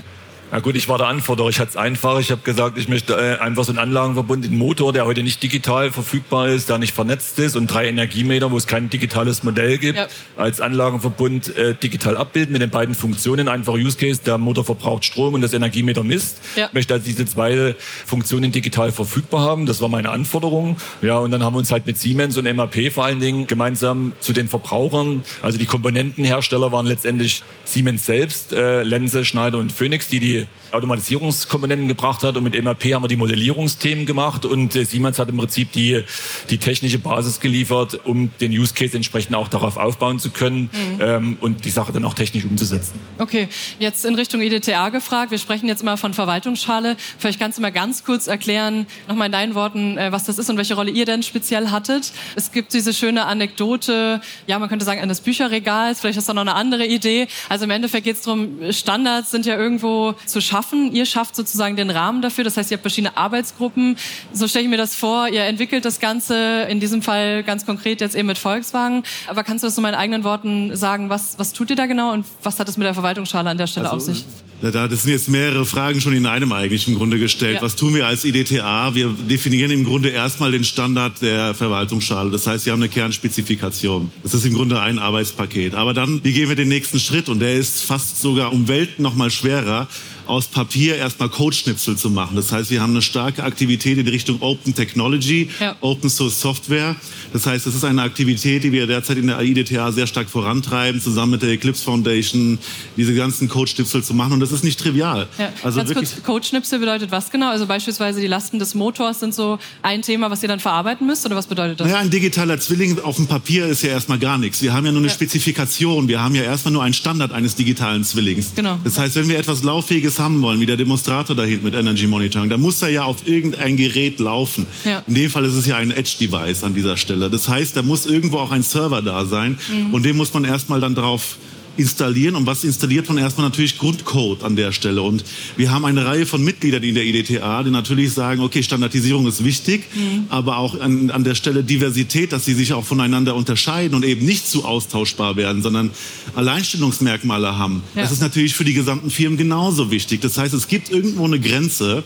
Na 0.51 0.61
gut, 0.61 0.77
ich 0.77 0.89
war 0.89 0.97
der 0.97 1.09
Anforderer. 1.09 1.51
Ich 1.51 1.61
hatte 1.61 1.71
es 1.71 1.77
einfach. 1.77 2.19
Ich 2.21 2.31
habe 2.31 2.41
gesagt, 2.41 2.79
ich 2.79 2.89
möchte 2.89 3.15
äh, 3.15 3.39
einfach 3.39 3.65
so 3.65 3.73
einen 3.73 3.79
Anlagenverbund, 3.79 4.47
einen 4.47 4.57
Motor, 4.57 4.95
der 4.95 5.05
heute 5.05 5.23
nicht 5.23 5.43
digital 5.43 5.91
verfügbar 5.91 6.49
ist, 6.49 6.71
der 6.71 6.79
nicht 6.79 6.95
vernetzt 6.95 7.39
ist 7.39 7.55
und 7.55 7.67
drei 7.67 7.87
Energiemeter, 7.87 8.51
wo 8.51 8.57
es 8.57 8.67
kein 8.67 8.89
digitales 8.89 9.43
Modell 9.43 9.77
gibt, 9.77 9.99
ja. 9.99 10.07
als 10.39 10.63
Anlagenverbund 10.63 11.55
äh, 11.55 11.75
digital 11.75 12.17
abbilden 12.17 12.55
mit 12.55 12.63
den 12.63 12.71
beiden 12.71 12.95
Funktionen. 12.95 13.47
Einfach 13.47 13.75
Use 13.75 13.99
Case, 13.99 14.23
der 14.25 14.39
Motor 14.39 14.65
verbraucht 14.65 15.05
Strom 15.05 15.35
und 15.35 15.43
das 15.43 15.53
Energiemeter 15.53 16.03
misst. 16.03 16.41
Ja. 16.57 16.69
Ich 16.69 16.73
möchte 16.73 16.95
also 16.95 17.05
diese 17.05 17.27
zwei 17.27 17.75
Funktionen 18.07 18.51
digital 18.51 18.91
verfügbar 18.91 19.43
haben. 19.43 19.67
Das 19.67 19.83
war 19.83 19.91
meine 19.91 20.09
Anforderung. 20.09 20.79
Ja, 21.03 21.19
und 21.19 21.31
dann 21.31 21.43
haben 21.43 21.55
wir 21.55 21.59
uns 21.59 21.71
halt 21.71 21.87
mit 21.87 21.99
Siemens 21.99 22.39
und 22.39 22.45
MAP 22.57 22.91
vor 22.91 23.05
allen 23.05 23.21
Dingen 23.21 23.47
gemeinsam 23.47 24.15
zu 24.21 24.33
den 24.33 24.49
Verbrauchern, 24.49 25.25
also 25.43 25.59
die 25.59 25.67
Komponentenhersteller 25.67 26.73
waren 26.73 26.87
letztendlich 26.87 27.43
Siemens 27.65 28.07
selbst, 28.07 28.55
äh, 28.55 28.83
Lenze, 28.83 29.27
Schneider 29.27 29.59
und 29.59 29.73
Phoenix, 29.73 30.09
die 30.09 30.21
die 30.21 30.38
you. 30.39 30.58
Automatisierungskomponenten 30.73 31.89
gebracht 31.89 32.23
hat 32.23 32.37
und 32.37 32.45
mit 32.45 32.63
MAP 32.63 32.85
haben 32.93 33.03
wir 33.03 33.09
die 33.09 33.17
Modellierungsthemen 33.17 34.07
gemacht 34.07 34.45
und 34.45 34.77
äh, 34.77 34.85
Siemens 34.85 35.19
hat 35.19 35.29
im 35.29 35.37
Prinzip 35.37 35.73
die, 35.73 36.03
die 36.51 36.59
technische 36.59 36.99
Basis 36.99 37.41
geliefert, 37.41 38.01
um 38.05 38.31
den 38.41 38.53
Use 38.53 38.75
Case 38.75 38.97
entsprechend 38.97 39.35
auch 39.35 39.49
darauf 39.49 39.77
aufbauen 39.77 40.19
zu 40.19 40.31
können 40.31 40.71
mhm. 40.73 41.01
ähm, 41.01 41.37
und 41.41 41.65
die 41.65 41.71
Sache 41.71 41.93
dann 41.93 42.05
auch 42.05 42.15
technisch 42.15 42.45
umzusetzen. 42.45 42.99
Okay, 43.19 43.49
jetzt 43.79 44.05
in 44.05 44.15
Richtung 44.15 44.41
EDTA 44.41 44.91
gefragt. 44.91 45.31
Wir 45.31 45.39
sprechen 45.39 45.69
jetzt 45.69 45.83
immer 45.83 45.97
von 45.97 46.15
Verwaltungsschale. 46.15 46.97
Vielleicht 47.19 47.41
kannst 47.41 47.59
du 47.59 47.63
mal 47.63 47.73
ganz 47.73 48.05
kurz 48.05 48.27
erklären, 48.27 48.87
nochmal 49.09 49.27
in 49.27 49.33
deinen 49.33 49.55
Worten, 49.55 49.97
äh, 49.99 50.13
was 50.13 50.25
das 50.25 50.39
ist 50.39 50.51
und 50.51 50.57
welche 50.57 50.75
Rolle 50.75 50.91
ihr 50.91 51.07
denn 51.07 51.23
speziell 51.23 51.71
hattet. 51.71 52.13
Es 52.37 52.53
gibt 52.53 52.73
diese 52.73 52.93
schöne 52.93 53.25
Anekdote, 53.27 54.21
ja, 54.47 54.59
man 54.59 54.69
könnte 54.69 54.85
sagen, 54.85 55.01
eines 55.01 55.21
Bücherregals. 55.21 56.01
Vielleicht 56.01 56.19
ist 56.19 56.29
da 56.29 56.35
noch 56.35 56.43
eine 56.43 56.55
andere 56.55 56.87
Idee. 56.87 57.27
Also 57.49 57.65
im 57.65 57.71
Endeffekt 57.71 58.05
geht 58.05 58.17
es 58.17 58.23
darum, 58.23 58.59
Standards 58.71 59.31
sind 59.31 59.47
ja 59.47 59.57
irgendwo 59.57 60.15
zu 60.27 60.41
schaffen. 60.41 60.58
Ihr 60.93 61.07
schafft 61.07 61.37
sozusagen 61.37 61.77
den 61.77 61.91
Rahmen 61.91 62.23
dafür. 62.23 62.45
Das 62.45 62.57
heißt, 62.57 62.71
ihr 62.71 62.77
habt 62.77 62.83
verschiedene 62.83 63.17
Arbeitsgruppen. 63.17 63.97
So 64.33 64.49
stelle 64.49 64.65
ich 64.65 64.71
mir 64.71 64.77
das 64.77 64.95
vor. 64.95 65.29
Ihr 65.29 65.45
entwickelt 65.45 65.85
das 65.85 66.01
Ganze 66.01 66.67
in 66.69 66.81
diesem 66.81 67.03
Fall 67.03 67.43
ganz 67.43 67.67
konkret 67.67 68.01
jetzt 68.01 68.15
eben 68.15 68.27
mit 68.27 68.39
Volkswagen. 68.39 69.03
Aber 69.27 69.45
kannst 69.45 69.65
du 69.65 69.67
das 69.67 69.77
in 69.77 69.83
meinen 69.83 69.95
eigenen 69.95 70.25
Worten 70.25 70.77
sagen? 70.77 71.09
Was, 71.11 71.39
was 71.39 71.53
tut 71.53 71.71
ihr 71.71 71.77
da 71.77 71.87
genau 71.87 72.13
und 72.13 72.27
was 72.43 72.59
hat 72.59 72.69
es 72.69 72.77
mit 72.77 72.87
der 72.87 72.95
Verwaltungsschale 72.95 73.51
an 73.51 73.59
der 73.59 73.67
Stelle 73.67 73.91
also, 73.91 74.11
auf 74.11 74.17
sich? 74.17 74.25
Das 74.61 75.03
sind 75.03 75.13
jetzt 75.13 75.29
mehrere 75.29 75.65
Fragen 75.65 76.01
schon 76.01 76.15
in 76.15 76.27
einem 76.27 76.53
eigentlich 76.53 76.89
im 76.89 76.97
Grunde 76.97 77.21
gestellt. 77.21 77.57
Ja. 77.57 77.63
Was 77.63 77.77
tun 77.77 77.95
wir 77.95 78.09
als 78.09 78.25
IDTA? 78.25 78.93
Wir 78.93 79.09
definieren 79.09 79.71
im 79.71 79.85
Grunde 79.85 80.09
erstmal 80.09 80.51
den 80.51 80.65
Standard 80.65 81.23
der 81.23 81.55
Verwaltungsschale. 81.55 82.31
Das 82.31 82.47
heißt, 82.49 82.67
wir 82.67 82.73
haben 82.73 82.83
eine 82.83 82.89
Kernspezifikation. 82.89 84.11
Das 84.25 84.35
ist 84.35 84.45
im 84.45 84.55
Grunde 84.55 84.81
ein 84.81 84.99
Arbeitspaket. 84.99 85.77
Aber 85.77 85.95
dann, 85.95 86.25
wie 86.25 86.33
gehen 86.33 86.49
wir 86.49 86.57
den 86.57 86.69
nächsten 86.69 86.99
Schritt? 86.99 87.29
Und 87.29 87.39
der 87.39 87.55
ist 87.55 87.85
fast 87.85 88.21
sogar 88.21 88.53
um 88.53 88.67
Welten 88.67 89.03
noch 89.03 89.15
mal 89.15 89.31
schwerer 89.31 89.87
aus 90.29 90.47
Papier 90.47 90.97
erstmal 90.97 91.29
Codeschnipsel 91.29 91.97
zu 91.97 92.11
machen. 92.11 92.37
Das 92.37 92.53
heißt, 92.53 92.71
wir 92.71 92.83
haben 92.83 92.93
eine 92.93 93.03
starke 93.03 93.43
Aktivität 93.43 93.99
in 93.99 94.07
Richtung 94.07 94.41
Open 94.41 94.75
Technology, 94.75 95.49
ja. 95.59 95.77
Open 95.81 96.11
Source 96.11 96.41
Software. 96.41 96.97
Das 97.33 97.47
heißt, 97.47 97.67
das 97.67 97.75
ist 97.75 97.85
eine 97.85 98.03
Aktivität, 98.03 98.65
die 98.65 98.73
wir 98.73 98.87
derzeit 98.87 99.19
in 99.19 99.27
der 99.27 99.39
AIDTA 99.39 99.93
sehr 99.93 100.07
stark 100.07 100.29
vorantreiben, 100.29 101.01
zusammen 101.01 101.33
mit 101.33 101.43
der 101.43 101.51
Eclipse 101.51 101.85
Foundation, 101.85 102.59
diese 102.97 103.15
ganzen 103.15 103.49
Codeschnipsel 103.49 104.03
zu 104.03 104.15
machen. 104.15 104.35
Und 104.35 104.41
das 104.41 104.53
ist 104.53 104.65
nicht 104.65 104.79
trivial. 104.79 105.29
Ja. 105.39 105.53
Also 105.63 105.79
Ganz 105.79 105.95
kurz, 105.95 106.23
Codeschnipsel 106.23 106.79
bedeutet 106.79 107.11
was 107.11 107.31
genau? 107.31 107.51
Also 107.51 107.67
beispielsweise 107.67 108.21
die 108.21 108.27
Lasten 108.27 108.59
des 108.59 108.75
Motors 108.75 109.21
sind 109.21 109.35
so 109.35 109.59
ein 109.83 110.03
Thema, 110.03 110.31
was 110.31 110.43
ihr 110.43 110.49
dann 110.49 110.61
verarbeiten 110.61 111.07
müsst, 111.07 111.25
oder 111.27 111.37
was 111.37 111.47
bedeutet 111.47 111.81
das? 111.81 111.87
Naja, 111.87 112.01
ein 112.01 112.11
digitaler 112.11 112.59
Zwilling 112.61 113.01
auf 113.01 113.17
dem 113.17 113.27
Papier 113.27 113.67
ist 113.67 113.83
ja 113.83 113.91
erstmal 113.91 114.19
gar 114.19 114.39
nichts. 114.39 114.63
Wir 114.63 114.73
haben 114.73 114.85
ja 114.85 114.93
nur 114.93 115.01
eine 115.01 115.09
ja. 115.09 115.15
Spezifikation. 115.15 116.09
Wir 116.09 116.23
haben 116.23 116.35
ja 116.35 116.43
erstmal 116.43 116.73
nur 116.73 116.83
einen 116.83 116.95
Standard 116.95 117.33
eines 117.33 117.55
digitalen 117.55 118.05
Zwillings. 118.05 118.53
Genau. 118.55 118.79
Das 118.85 118.99
heißt, 118.99 119.15
wenn 119.17 119.29
wir 119.29 119.39
etwas 119.39 119.63
Lauffähiges 119.63 120.18
haben 120.19 120.43
wollen, 120.43 120.61
wie 120.61 120.67
der 120.67 120.77
Demonstrator 120.77 121.35
da 121.35 121.45
hinten 121.45 121.65
mit 121.65 121.75
Energy 121.75 122.07
Monitoring, 122.07 122.51
da 122.51 122.59
muss 122.59 122.83
er 122.83 122.89
ja 122.89 123.05
auf 123.05 123.27
irgendein 123.27 123.77
Gerät 123.77 124.21
laufen. 124.21 124.67
Ja. 124.85 125.03
In 125.07 125.15
dem 125.15 125.31
Fall 125.31 125.45
ist 125.45 125.55
es 125.55 125.67
ja 125.67 125.77
ein 125.77 125.91
Edge-Device 125.91 126.65
an 126.65 126.75
dieser 126.75 126.97
Stelle. 126.97 127.31
Das 127.31 127.49
heißt, 127.49 127.77
da 127.77 127.83
muss 127.83 128.07
irgendwo 128.07 128.39
auch 128.39 128.51
ein 128.51 128.63
Server 128.63 129.03
da 129.03 129.25
sein 129.25 129.59
mhm. 129.69 129.95
und 129.95 130.05
den 130.05 130.17
muss 130.17 130.33
man 130.35 130.45
erstmal 130.45 130.81
dann 130.81 130.95
drauf 130.95 131.37
installieren. 131.79 132.35
Und 132.37 132.47
was 132.47 132.65
installiert 132.65 133.09
man 133.09 133.19
erstmal 133.19 133.47
natürlich 133.47 133.79
Grundcode 133.79 134.43
an 134.43 134.57
der 134.57 134.73
Stelle. 134.73 135.03
Und 135.03 135.25
wir 135.57 135.71
haben 135.71 135.85
eine 135.85 136.05
Reihe 136.05 136.27
von 136.27 136.43
Mitgliedern 136.43 136.83
in 136.83 136.95
der 136.95 137.05
IDTA, 137.05 137.63
die 137.63 137.71
natürlich 137.71 138.13
sagen, 138.13 138.41
okay, 138.41 138.63
Standardisierung 138.63 139.27
ist 139.27 139.45
wichtig, 139.45 139.85
mhm. 139.95 140.25
aber 140.29 140.59
auch 140.59 140.79
an, 140.81 141.11
an 141.11 141.25
der 141.25 141.35
Stelle 141.35 141.63
Diversität, 141.63 142.33
dass 142.33 142.45
sie 142.45 142.55
sich 142.55 142.73
auch 142.73 142.85
voneinander 142.85 143.35
unterscheiden 143.35 143.95
und 143.95 144.05
eben 144.05 144.27
nicht 144.27 144.47
zu 144.49 144.65
austauschbar 144.65 145.37
werden, 145.37 145.63
sondern 145.63 145.91
Alleinstellungsmerkmale 146.35 147.57
haben. 147.57 147.83
Ja. 147.95 148.03
Das 148.03 148.13
ist 148.13 148.21
natürlich 148.21 148.55
für 148.55 148.65
die 148.65 148.75
gesamten 148.75 149.11
Firmen 149.11 149.39
genauso 149.39 149.91
wichtig. 149.91 150.21
Das 150.21 150.37
heißt, 150.37 150.55
es 150.55 150.69
gibt 150.69 150.91
irgendwo 150.91 151.25
eine 151.25 151.39
Grenze, 151.39 152.03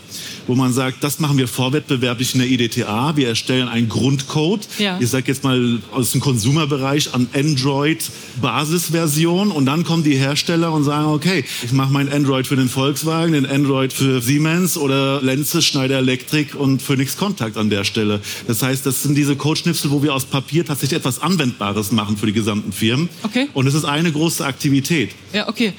wo 0.47 0.55
man 0.55 0.71
sagt, 0.71 1.03
das 1.03 1.19
machen 1.19 1.37
wir 1.37 1.47
vorwettbewerblich 1.47 2.35
in 2.35 2.41
der 2.41 2.49
IDTA. 2.49 3.15
Wir 3.15 3.29
erstellen 3.29 3.67
einen 3.67 3.89
Grundcode. 3.89 4.67
Ja. 4.77 4.99
Ich 4.99 5.09
sage 5.09 5.25
jetzt 5.27 5.43
mal 5.43 5.79
aus 5.91 6.11
dem 6.11 6.21
Konsumerbereich 6.21 7.13
an 7.13 7.27
Android 7.33 8.03
Basisversion 8.41 9.51
und 9.63 9.67
dann 9.67 9.85
kommen 9.85 10.03
die 10.03 10.17
Hersteller 10.17 10.73
und 10.73 10.83
sagen, 10.83 11.05
okay, 11.05 11.45
ich 11.63 11.71
mache 11.71 11.89
mein 11.89 12.11
Android 12.11 12.45
für 12.45 12.57
den 12.57 12.67
Volkswagen, 12.67 13.31
den 13.31 13.45
Android 13.45 13.93
für 13.93 14.19
Siemens 14.19 14.75
oder 14.75 15.21
Lenze, 15.21 15.61
Schneider 15.61 15.99
Electric 15.99 16.53
und 16.53 16.81
Phoenix 16.81 17.15
Contact 17.15 17.55
an 17.55 17.69
der 17.69 17.85
Stelle. 17.85 18.19
Das 18.45 18.61
heißt, 18.61 18.85
das 18.85 19.03
sind 19.03 19.15
diese 19.15 19.37
Codeschnipsel, 19.37 19.89
wo 19.89 20.03
wir 20.03 20.13
aus 20.13 20.25
Papier 20.25 20.65
tatsächlich 20.65 20.99
etwas 20.99 21.21
Anwendbares 21.21 21.93
machen 21.93 22.17
für 22.17 22.25
die 22.25 22.33
gesamten 22.33 22.73
Firmen. 22.73 23.07
Okay. 23.23 23.47
Und 23.53 23.65
es 23.65 23.73
ist 23.73 23.85
eine 23.85 24.11
große 24.11 24.45
Aktivität. 24.45 25.11
Ja, 25.31 25.47
okay. 25.47 25.71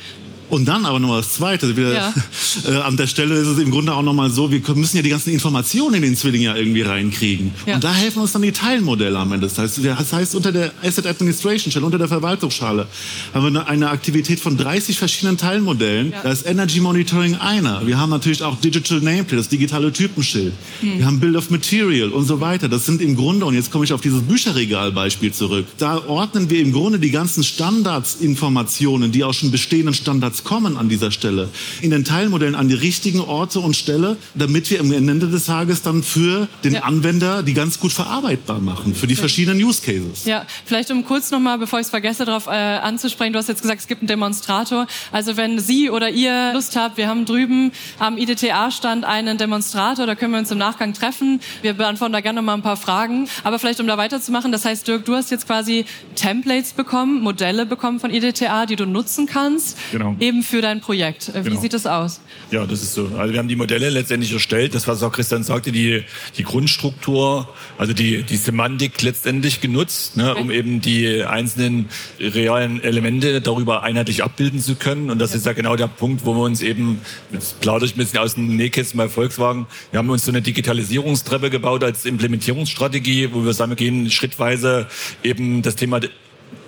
Und 0.51 0.67
dann 0.67 0.87
aber 0.87 0.99
noch 0.99 1.17
das 1.17 1.35
Zweite. 1.35 1.77
Wir, 1.77 1.93
ja. 1.93 2.15
äh, 2.69 2.77
an 2.77 2.97
der 2.97 3.07
Stelle 3.07 3.35
ist 3.35 3.49
es 3.49 3.59
im 3.59 3.71
Grunde 3.71 3.95
auch 3.95 4.03
nochmal 4.03 4.31
so, 4.31 4.51
wir 4.51 4.61
müssen 4.75 4.97
ja 4.97 5.03
die 5.03 5.11
ganzen 5.11 5.31
Informationen 5.31 5.95
in 5.95 6.03
den 6.03 6.17
Zwilling 6.17 6.43
ja 6.43 6.55
irgendwie 6.55 6.83
reinkriegen. 6.83 7.53
Ja. 7.67 7.77
Und 7.77 7.85
da 7.85 7.93
helfen 7.93 8.21
uns 8.21 8.33
dann 8.33 8.43
die 8.43 8.53
Teilmodelle 8.53 9.19
am 9.19 9.33
Ende. 9.33 9.47
Das 9.47 9.59
heißt, 9.59 9.81
das 9.85 10.13
heißt, 10.13 10.35
unter 10.35 10.53
der 10.53 10.73
Asset 10.83 11.07
Administration 11.07 11.73
Shell, 11.73 11.85
unter 11.85 11.99
der 11.99 12.09
Verwaltungsschale, 12.09 12.87
haben 13.33 13.55
wir 13.55 13.67
eine 13.67 13.91
Aktivität 13.91 14.41
von 14.41 14.57
30 14.57 14.99
verschiedenen 14.99 15.37
Teilmodellen. 15.37 16.13
Ja. 16.13 16.23
Da 16.23 16.31
ist 16.31 16.47
Energy 16.47 16.81
Monitoring 16.81 17.37
einer. 17.37 17.87
Wir 17.87 17.99
haben 17.99 18.11
natürlich 18.11 18.43
auch 18.43 18.61
Digital 18.61 19.01
Nameplate, 19.01 19.37
das 19.37 19.49
digitale 19.49 19.93
Typenschild. 19.93 20.53
Hm. 20.81 20.99
Wir 20.99 21.07
haben 21.07 21.21
Bill 21.21 21.37
of 21.37 21.51
Material 21.51 22.11
und 22.11 22.27
so 22.27 22.41
weiter. 22.41 22.69
Das 22.69 22.87
sind 22.87 23.01
im 23.01 23.17
Grunde, 23.17 23.47
und 23.47 23.55
jetzt 23.55 23.71
komme 23.71 23.85
ich 23.85 23.93
auf 23.93 24.01
dieses 24.01 24.23
Bücherregalbeispiel 24.23 25.33
zurück, 25.33 25.67
da 25.79 26.05
ordnen 26.07 26.51
wir 26.51 26.61
im 26.61 26.73
Grunde 26.73 26.99
die 26.99 27.11
ganzen 27.11 27.45
Standardsinformationen, 27.45 29.13
die 29.13 29.25
aus 29.25 29.37
schon 29.37 29.51
bestehenden 29.51 29.95
Standards 29.95 30.34
Standards 30.35 30.45
kommen 30.45 30.77
an 30.77 30.89
dieser 30.89 31.11
Stelle, 31.11 31.49
in 31.81 31.91
den 31.91 32.05
Teilmodellen 32.05 32.55
an 32.55 32.69
die 32.69 32.75
richtigen 32.75 33.21
Orte 33.21 33.61
und 33.61 33.77
Stelle, 33.77 34.17
damit 34.35 34.71
wir 34.71 34.81
am 34.81 34.93
Ende 34.93 35.29
des 35.29 35.47
Tages 35.47 35.83
dann 35.83 36.03
für 36.03 36.49
den 36.65 36.75
ja. 36.75 36.83
Anwender 36.83 37.43
die 37.43 37.55
ganz 37.55 37.79
gut 37.79 37.93
verarbeitbar 37.93 38.61
machen, 38.61 38.95
für 38.95 39.07
die 39.07 39.17
verschiedenen 39.17 39.63
Use 39.63 39.83
Cases. 39.83 40.25
Ja, 40.25 40.45
vielleicht 40.65 40.91
um 40.91 41.05
kurz 41.05 41.31
nochmal, 41.31 41.59
bevor 41.59 41.79
ich 41.79 41.85
es 41.85 41.91
vergesse, 41.91 42.25
darauf 42.25 42.47
äh, 42.47 42.51
anzusprechen, 42.51 43.33
du 43.33 43.39
hast 43.39 43.49
jetzt 43.49 43.63
gesagt, 43.63 43.81
es 43.81 43.87
gibt 43.87 44.01
einen 44.03 44.09
Demonstrator. 44.09 44.87
Also 45.13 45.37
wenn 45.37 45.59
Sie 45.59 45.91
oder 45.91 46.11
ihr 46.11 46.53
Lust 46.53 46.77
habt, 46.77 46.97
wir 46.97 47.09
haben 47.09 47.25
drüben 47.25 47.73
am 47.99 48.17
IDTA-Stand 48.17 49.05
einen 49.05 49.39
Demonstrator, 49.39 50.07
da 50.07 50.15
können 50.15 50.33
wir 50.33 50.39
uns 50.39 50.51
im 50.51 50.59
Nachgang 50.59 50.95
treffen. 50.95 51.41
Wir 51.63 51.75
beantworten 51.75 52.13
da 52.13 52.21
gerne 52.21 52.43
mal 52.43 52.55
ein 52.55 52.63
paar 52.63 52.77
Fragen. 52.77 53.29
Aber 53.45 53.59
vielleicht, 53.59 53.81
um 53.81 53.87
da 53.87 53.99
weiterzumachen, 53.99 54.53
das 54.53 54.65
heißt, 54.65 54.87
Dirk, 54.89 55.05
du 55.05 55.15
hast 55.15 55.31
jetzt 55.31 55.47
quasi 55.47 55.85
Templates 56.15 56.73
bekommen, 56.73 57.21
Modelle 57.23 57.67
bekommen 57.67 58.01
von 58.01 58.11
IDTA, 58.11 58.67
die 58.67 58.77
du 58.77 58.87
nutzen 58.87 59.27
kannst. 59.27 59.79
Genau 59.93 60.17
eben 60.25 60.43
für 60.43 60.63
dein 60.63 60.81
Projekt. 60.81 61.29
Äh, 61.29 61.45
wie 61.45 61.51
genau. 61.51 61.61
sieht 61.61 61.75
das 61.75 61.87
aus? 61.87 62.21
Ja, 62.51 62.67
das 62.67 62.83
ist 62.83 62.95
so. 62.95 63.11
Also 63.17 63.33
wir 63.33 63.39
haben 63.39 63.49
die 63.49 63.57
Modelle 63.57 63.91
letztendlich 63.91 64.33
erstellt. 64.33 64.75
Das, 64.75 64.89
was 64.89 65.03
auch 65.03 65.13
Christian 65.13 65.43
sagte, 65.43 65.71
die, 65.71 66.03
die 66.37 66.43
Grundstruktur, 66.43 67.49
also 67.79 67.93
die, 67.93 68.23
die 68.23 68.37
Semantik 68.37 69.01
letztendlich 69.03 69.61
genutzt, 69.61 70.17
ne, 70.17 70.31
okay. 70.31 70.41
um 70.41 70.51
eben 70.51 70.81
die 70.81 71.23
einzelnen 71.23 71.89
realen 72.19 72.83
Elemente 72.83 73.41
darüber 73.41 73.83
einheitlich 73.83 74.25
abbilden 74.25 74.61
zu 74.61 74.75
können. 74.77 75.11
Und 75.11 75.19
das 75.19 75.33
ja. 75.33 75.39
ist 75.39 75.47
ja 75.47 75.53
genau 75.53 75.77
der 75.77 75.89
Punkt, 75.89 76.25
wo 76.25 76.35
wir 76.35 76.43
uns 76.43 76.63
eben, 76.63 77.01
jetzt 77.33 77.61
plaudere 77.61 77.87
ich 77.87 77.95
ein 77.95 77.99
bisschen 77.99 78.19
aus 78.19 78.35
dem 78.35 78.57
Nähkästchen 78.57 78.99
bei 78.99 79.09
Volkswagen, 79.09 79.67
wir 79.91 79.99
haben 79.99 80.09
uns 80.09 80.25
so 80.25 80.31
eine 80.31 80.43
Digitalisierungstreppe 80.43 81.51
gebaut 81.51 81.85
als 81.85 82.07
Implementierungsstrategie, 82.07 83.31
wo 83.33 83.45
wir 83.45 83.53
sagen, 83.53 83.73
wir 83.73 83.77
gehen 83.77 84.11
schrittweise 84.11 84.87
eben 85.23 85.63
das 85.63 85.77
Thema 85.77 86.01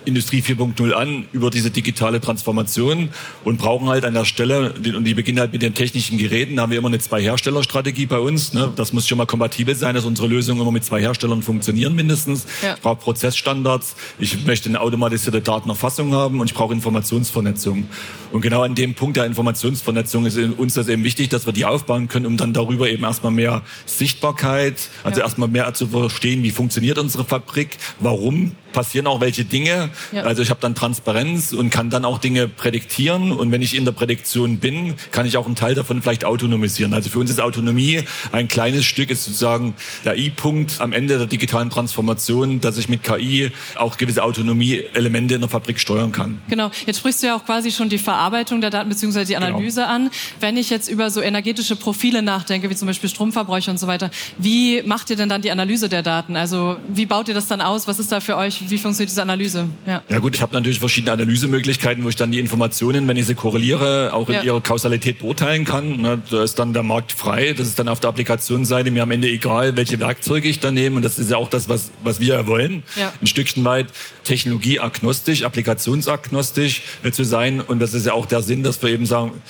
Industrie 0.07 0.41
4.0 0.41 0.91
an 0.91 1.25
über 1.33 1.49
diese 1.49 1.69
digitale 1.69 2.21
Transformation 2.21 3.09
und 3.43 3.57
brauchen 3.57 3.89
halt 3.89 4.05
an 4.05 4.13
der 4.13 4.25
Stelle, 4.25 4.73
und 4.73 5.03
die 5.03 5.13
beginnen 5.13 5.39
halt 5.39 5.53
mit 5.53 5.61
den 5.61 5.73
technischen 5.73 6.17
Geräten, 6.17 6.55
da 6.55 6.63
haben 6.63 6.71
wir 6.71 6.77
immer 6.77 6.87
eine 6.87 6.99
Zwei-Hersteller-Strategie 6.99 8.05
bei 8.05 8.19
uns. 8.19 8.53
Ne? 8.53 8.71
Das 8.75 8.93
muss 8.93 9.07
schon 9.07 9.17
mal 9.17 9.25
kompatibel 9.25 9.75
sein, 9.75 9.95
dass 9.95 10.05
unsere 10.05 10.27
Lösungen 10.27 10.61
immer 10.61 10.71
mit 10.71 10.85
zwei 10.85 11.01
Herstellern 11.01 11.43
funktionieren 11.43 11.93
mindestens. 11.95 12.45
Ja. 12.63 12.75
Ich 12.75 12.81
brauche 12.81 12.97
Prozessstandards, 12.97 13.95
ich 14.19 14.45
möchte 14.45 14.69
eine 14.69 14.79
automatisierte 14.79 15.41
Datenerfassung 15.41 16.13
haben 16.13 16.39
und 16.39 16.49
ich 16.49 16.53
brauche 16.55 16.73
Informationsvernetzung. 16.73 17.87
Und 18.31 18.41
genau 18.41 18.63
an 18.63 18.75
dem 18.75 18.93
Punkt 18.93 19.17
der 19.17 19.25
Informationsvernetzung 19.25 20.25
ist 20.25 20.37
uns 20.37 20.73
das 20.73 20.87
eben 20.87 21.03
wichtig, 21.03 21.29
dass 21.29 21.45
wir 21.45 21.53
die 21.53 21.65
aufbauen 21.65 22.07
können, 22.07 22.25
um 22.25 22.37
dann 22.37 22.53
darüber 22.53 22.89
eben 22.89 23.03
erstmal 23.03 23.31
mehr 23.31 23.61
Sichtbarkeit, 23.85 24.89
also 25.03 25.19
ja. 25.19 25.25
erstmal 25.25 25.49
mehr 25.49 25.73
zu 25.73 25.87
verstehen, 25.87 26.43
wie 26.43 26.51
funktioniert 26.51 26.97
unsere 26.97 27.25
Fabrik, 27.25 27.77
warum 27.99 28.53
passieren 28.73 29.07
auch 29.07 29.21
welche 29.21 29.43
Dinge. 29.43 29.89
Ja. 30.11 30.23
Also 30.23 30.41
ich 30.41 30.49
habe 30.49 30.59
dann 30.61 30.75
Transparenz 30.75 31.53
und 31.53 31.69
kann 31.69 31.89
dann 31.89 32.05
auch 32.05 32.17
Dinge 32.19 32.47
prädiktieren. 32.47 33.31
Und 33.31 33.51
wenn 33.51 33.61
ich 33.61 33.75
in 33.75 33.85
der 33.85 33.91
Prädiktion 33.91 34.57
bin, 34.57 34.95
kann 35.11 35.25
ich 35.25 35.37
auch 35.37 35.45
einen 35.45 35.55
Teil 35.55 35.75
davon 35.75 36.01
vielleicht 36.01 36.25
autonomisieren. 36.25 36.93
Also 36.93 37.09
für 37.09 37.19
uns 37.19 37.29
ist 37.29 37.41
Autonomie 37.41 38.03
ein 38.31 38.47
kleines 38.47 38.85
Stück, 38.85 39.09
ist 39.09 39.25
sozusagen 39.25 39.73
der 40.05 40.17
I-Punkt 40.17 40.81
am 40.81 40.93
Ende 40.93 41.17
der 41.17 41.27
digitalen 41.27 41.69
Transformation, 41.69 42.61
dass 42.61 42.77
ich 42.77 42.89
mit 42.89 43.03
KI 43.03 43.51
auch 43.75 43.97
gewisse 43.97 44.23
Autonomie-Elemente 44.23 45.35
in 45.35 45.41
der 45.41 45.49
Fabrik 45.49 45.79
steuern 45.79 46.11
kann. 46.11 46.39
Genau. 46.49 46.71
Jetzt 46.85 46.99
sprichst 46.99 47.23
du 47.23 47.27
ja 47.27 47.35
auch 47.35 47.45
quasi 47.45 47.71
schon 47.71 47.89
die 47.89 47.97
Verarbeitung 47.97 48.61
der 48.61 48.69
Daten 48.69 48.89
bzw. 48.89 49.25
die 49.25 49.33
genau. 49.33 49.47
Analyse 49.47 49.81
genau. 49.81 49.93
an. 49.93 50.09
Wenn 50.39 50.57
ich 50.57 50.69
jetzt 50.69 50.87
über 50.87 51.09
so 51.09 51.21
energetische 51.21 51.75
Profile 51.75 52.21
nachdenke, 52.21 52.69
wie 52.69 52.75
zum 52.75 52.87
Beispiel 52.87 53.09
Stromverbräuche 53.09 53.71
und 53.71 53.79
so 53.79 53.87
weiter, 53.87 54.11
wie 54.37 54.81
macht 54.83 55.09
ihr 55.09 55.15
denn 55.15 55.29
dann 55.29 55.41
die 55.41 55.51
Analyse 55.51 55.89
der 55.89 56.03
Daten? 56.03 56.35
Also 56.35 56.77
wie 56.87 57.05
baut 57.05 57.27
ihr 57.27 57.33
das 57.33 57.47
dann 57.47 57.61
aus? 57.61 57.87
Was 57.87 57.99
ist 57.99 58.11
da 58.11 58.19
für 58.19 58.37
euch 58.37 58.69
wie 58.69 58.77
funktioniert 58.77 59.11
diese 59.11 59.21
Analyse? 59.21 59.69
Ja, 59.87 60.03
ja 60.09 60.19
gut, 60.19 60.35
ich 60.35 60.41
habe 60.41 60.53
natürlich 60.53 60.79
verschiedene 60.79 61.13
Analysemöglichkeiten, 61.13 62.03
wo 62.03 62.09
ich 62.09 62.17
dann 62.17 62.29
die 62.29 62.39
Informationen, 62.39 63.07
wenn 63.07 63.15
ich 63.15 63.25
sie 63.25 63.35
korreliere, 63.35 64.11
auch 64.13 64.27
in 64.27 64.35
ja. 64.35 64.43
ihrer 64.43 64.59
Kausalität 64.59 65.19
beurteilen 65.19 65.63
kann. 65.63 66.01
Ne, 66.01 66.21
da 66.29 66.43
ist 66.43 66.59
dann 66.59 66.73
der 66.73 66.83
Markt 66.83 67.13
frei. 67.13 67.53
Das 67.53 67.67
ist 67.67 67.79
dann 67.79 67.87
auf 67.87 68.01
der 68.01 68.09
Applikationsseite 68.09 68.91
mir 68.91 69.03
am 69.03 69.11
Ende 69.11 69.29
egal, 69.29 69.77
welche 69.77 69.97
Werkzeuge 70.01 70.49
ich 70.49 70.59
da 70.59 70.71
nehme. 70.71 70.97
Und 70.97 71.03
das 71.03 71.17
ist 71.17 71.31
ja 71.31 71.37
auch 71.37 71.49
das, 71.49 71.69
was, 71.69 71.91
was 72.03 72.19
wir 72.19 72.35
ja 72.35 72.47
wollen. 72.47 72.83
Ja. 72.97 73.13
Ein 73.21 73.27
Stückchen 73.27 73.63
weit 73.63 73.87
technologieagnostisch, 74.25 75.43
applikationsagnostisch 75.43 76.81
äh, 77.03 77.11
zu 77.11 77.23
sein. 77.23 77.61
Und 77.61 77.79
das 77.79 77.93
ist 77.93 78.05
ja 78.05 78.11
auch 78.11 78.25
der 78.25 78.41
Sinn, 78.41 78.63
dass 78.63 78.81
wir 78.81 78.89
eben 78.89 79.05
sagen, 79.05 79.41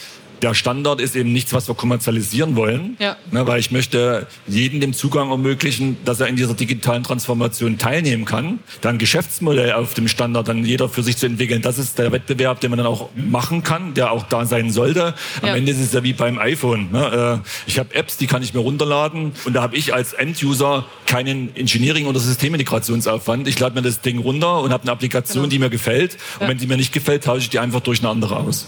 der 0.42 0.54
Standard 0.54 1.02
ist 1.02 1.16
eben 1.16 1.34
nichts, 1.34 1.54
was 1.54 1.68
wir 1.68 1.76
kommerzialisieren 1.76 2.56
wollen, 2.56 2.96
ja. 3.00 3.16
ne, 3.32 3.48
weil 3.48 3.60
ich 3.60 3.72
möchte 3.72 4.28
jedem 4.48 4.80
den 4.80 4.94
Zugang 4.94 5.30
ermöglichen, 5.30 5.98
dass 6.06 6.20
er 6.20 6.28
in 6.28 6.36
dieser 6.36 6.54
digitalen 6.54 7.04
Transformation 7.04 7.78
teilnehmen 7.78 8.26
kann. 8.26 8.60
Dann 8.82 8.98
Geschäftsmodell 8.98 9.74
auf 9.74 9.94
dem 9.94 10.08
Standard 10.08 10.48
dann 10.48 10.64
jeder 10.64 10.90
für 10.90 11.04
sich 11.04 11.18
zu 11.18 11.26
entwickeln, 11.26 11.62
das 11.62 11.78
ist 11.78 11.98
der 12.00 12.12
Wettbewerb, 12.12 12.60
den 12.62 12.72
man 12.72 12.78
dann 12.78 12.88
auch 12.88 13.10
machen 13.16 13.64
kann, 13.64 13.94
der 13.94 14.12
auch 14.12 14.24
da 14.24 14.46
sein 14.46 14.72
sollte. 14.72 15.16
Am 15.42 15.50
ja. 15.50 15.56
Ende 15.56 15.72
ist 15.72 15.80
es 15.80 15.94
ja 15.94 16.04
wie 16.04 16.14
beim 16.14 16.38
iPhone. 16.40 16.92
Ne? 16.92 17.42
Äh, 17.44 17.50
ich 17.68 17.80
habe 17.80 17.94
Apps, 17.96 18.18
die 18.18 18.28
kann 18.28 18.44
ich 18.44 18.54
mir 18.54 18.60
runterladen 18.60 19.32
und 19.46 19.54
da 19.54 19.62
habe 19.62 19.76
ich 19.76 19.94
als 19.94 20.14
End-User 20.14 20.86
keinen 21.06 21.56
Engineering- 21.56 22.06
oder 22.06 22.20
Systemintegrationsaufwand. 22.20 23.48
Ich 23.48 23.60
lade 23.60 23.76
mir 23.76 23.82
das 23.82 24.02
Ding 24.02 24.20
runter 24.20 24.62
und 24.62 24.72
habe 24.72 24.84
eine 24.84 24.92
Applikation, 24.92 25.44
genau. 25.44 25.52
die 25.52 25.60
mir 25.60 25.70
gefällt. 25.70 26.18
Und 26.40 26.48
wenn 26.48 26.58
die 26.58 26.68
mir 26.68 26.78
nicht 26.78 26.94
gefällt, 26.94 27.24
tausche 27.24 27.42
ich 27.42 27.50
die 27.50 27.60
einfach 27.60 27.82
durch 27.82 28.00
eine 28.00 28.10
andere 28.10 28.38
aus. 28.38 28.68